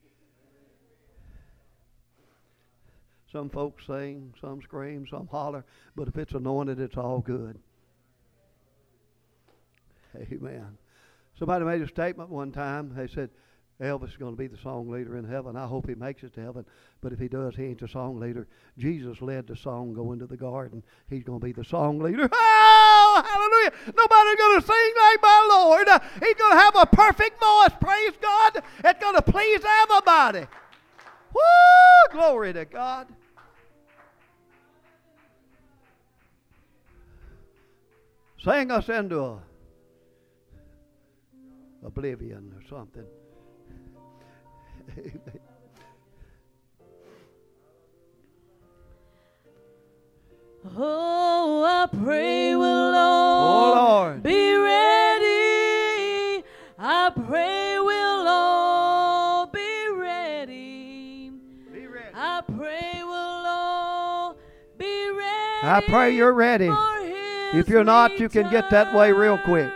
[3.31, 5.63] Some folks sing, some scream, some holler,
[5.95, 7.59] but if it's anointed, it's all good.
[10.15, 10.77] Amen.
[11.37, 12.93] Somebody made a statement one time.
[12.95, 13.29] They said,
[13.81, 15.55] Elvis is going to be the song leader in heaven.
[15.55, 16.65] I hope he makes it to heaven.
[16.99, 18.45] But if he does, he ain't the song leader.
[18.77, 20.83] Jesus led the song go into the garden.
[21.09, 22.29] He's going to be the song leader.
[23.11, 23.93] Oh, hallelujah.
[23.97, 25.87] Nobody's going to sing like my Lord.
[26.19, 27.71] He's going to have a perfect voice.
[27.81, 28.63] Praise God.
[28.83, 30.45] It's going to please everybody.
[31.33, 32.11] Woo!
[32.11, 33.07] Glory to God.
[38.43, 39.39] Sing us into a
[41.83, 43.05] oblivion or something.
[44.99, 45.39] Amen.
[50.75, 54.23] Oh, I pray we'll Oh, all Lord.
[54.23, 56.43] be ready.
[56.77, 61.31] I pray we'll all be ready.
[61.71, 62.07] Be ready.
[62.13, 64.37] I pray we'll all
[64.77, 65.63] be ready.
[65.67, 66.69] I pray you're ready.
[67.53, 69.71] If you're not, you can get that way real quick.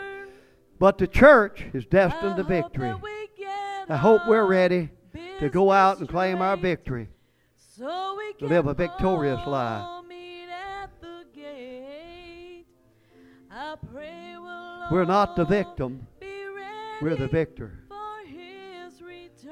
[0.79, 2.89] But the church is I destined to victory.
[2.89, 4.89] that we get I hope we're ready
[5.43, 7.09] to go out and claim our victory.
[7.57, 10.05] So we to can live a victorious life.
[10.07, 12.65] meet at the gate.
[13.51, 16.07] I pray we'll We're not the victim,
[17.01, 17.83] we're the victor.
[17.89, 19.51] for his return.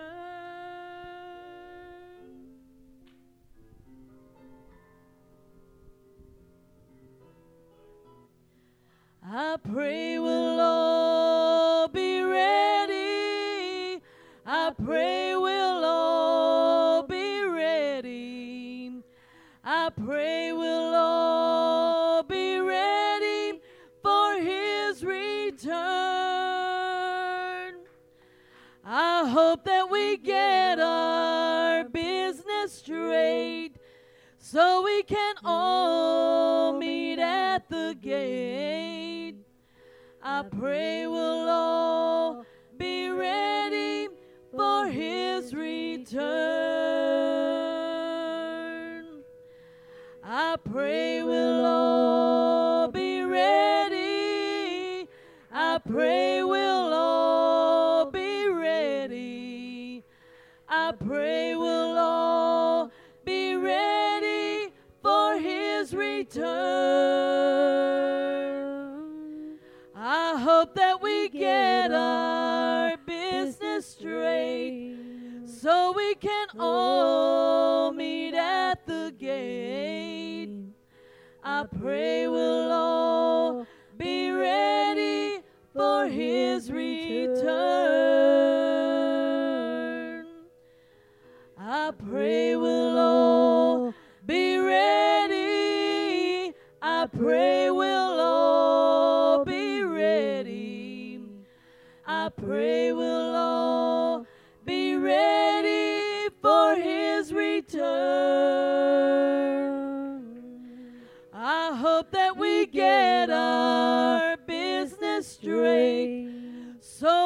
[9.30, 14.02] I pray we'll all be ready.
[14.46, 15.21] I pray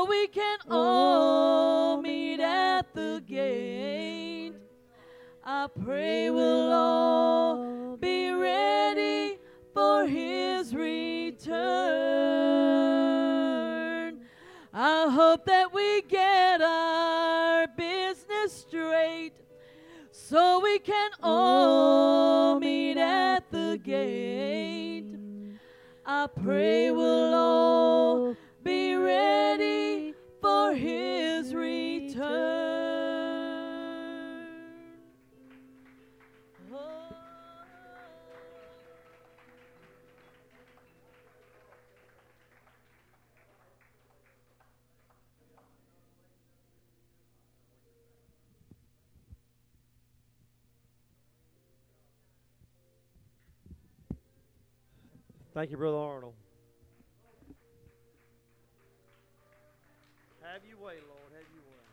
[0.05, 4.53] so we can all meet at the gate.
[5.43, 9.39] I pray we'll all be ready
[9.73, 11.55] for his return.
[14.73, 19.33] I hope that we get our business straight
[20.11, 25.15] so we can all meet at the gate.
[26.05, 29.54] I pray we'll all be ready
[55.55, 56.33] Thank you, Brother Arnold.
[60.41, 61.31] Have you way, Lord.
[61.31, 61.85] Have you way.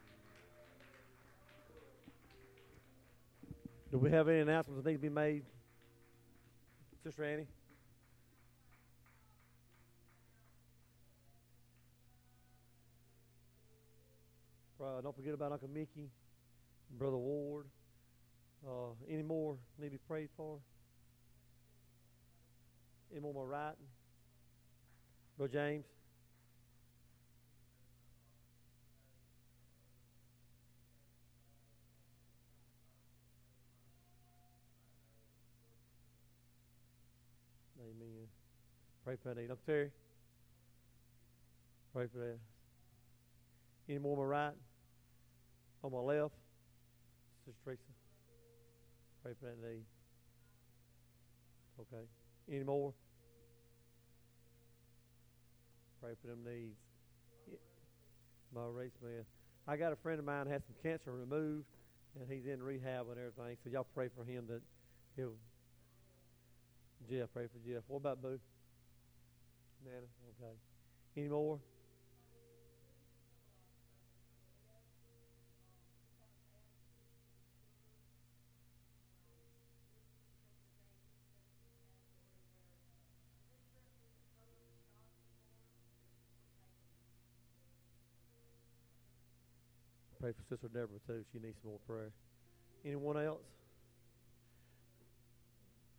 [3.93, 5.45] Do we have any announcements that need to be made?
[7.05, 7.47] Sister Annie?
[14.83, 16.11] Uh, don't forget about Uncle Mickey,
[16.99, 17.67] Brother Ward.
[18.67, 20.59] Uh, any more need to be prayed for?
[23.13, 23.77] Any more more writing?
[25.37, 25.85] Brother James?
[37.79, 38.27] Amen.
[39.05, 39.51] Pray for that need.
[39.67, 39.91] Terry?
[41.93, 42.39] Pray for that.
[43.91, 44.53] Any more on my right?
[45.85, 46.33] On my left,
[47.45, 47.83] Sister Teresa.
[49.23, 49.85] Pray for that need.
[51.79, 52.07] Okay.
[52.51, 52.93] Any more?
[56.01, 56.79] Pray for them needs.
[58.55, 59.25] My race man.
[59.67, 61.67] I got a friend of mine had some cancer removed,
[62.19, 63.57] and he's in rehab and everything.
[63.63, 64.61] So y'all pray for him that
[65.17, 65.35] he'll.
[67.09, 67.83] Jeff, pray for Jeff.
[67.87, 68.39] What about Boo?
[69.85, 70.07] Nana.
[70.41, 70.55] Okay.
[71.17, 71.59] Any more?
[90.33, 91.21] Pray for Sister Deborah too.
[91.29, 92.09] She needs some more prayer.
[92.89, 93.45] Anyone else?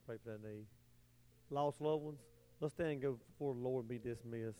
[0.09, 0.65] Pray for that need.
[1.53, 2.17] Lost loved ones.
[2.57, 4.57] Let's stand and go before the Lord and be dismissed.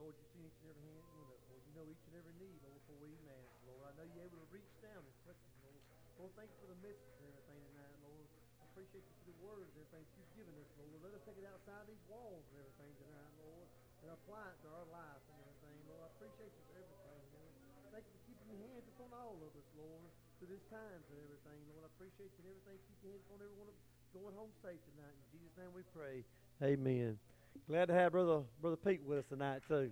[0.00, 1.04] Lord, you see each and every hand.
[1.52, 3.84] Lord, you know each and every need, Lord, before we even ask, Lord.
[3.84, 5.82] I know you're able to reach down and touch us, Lord.
[6.16, 8.24] Lord, thank you for the message and everything tonight, Lord.
[8.56, 10.96] I appreciate you for the words and everything you've given us, Lord.
[11.04, 13.68] Let us take it outside these walls and everything tonight, Lord,
[14.00, 16.08] and apply it to our life and everything, Lord.
[16.08, 17.52] I appreciate you for everything, Lord.
[17.92, 20.06] Thank you for hands upon all of us, Lord,
[20.38, 21.82] through this times and everything, Lord.
[21.82, 22.78] I appreciate you and everything.
[22.86, 23.74] Keep your hands upon everyone
[24.14, 25.10] going home safe tonight.
[25.10, 26.22] In Jesus' name we pray.
[26.62, 27.18] Amen.
[27.66, 29.90] Glad to have brother brother Pete with us tonight too.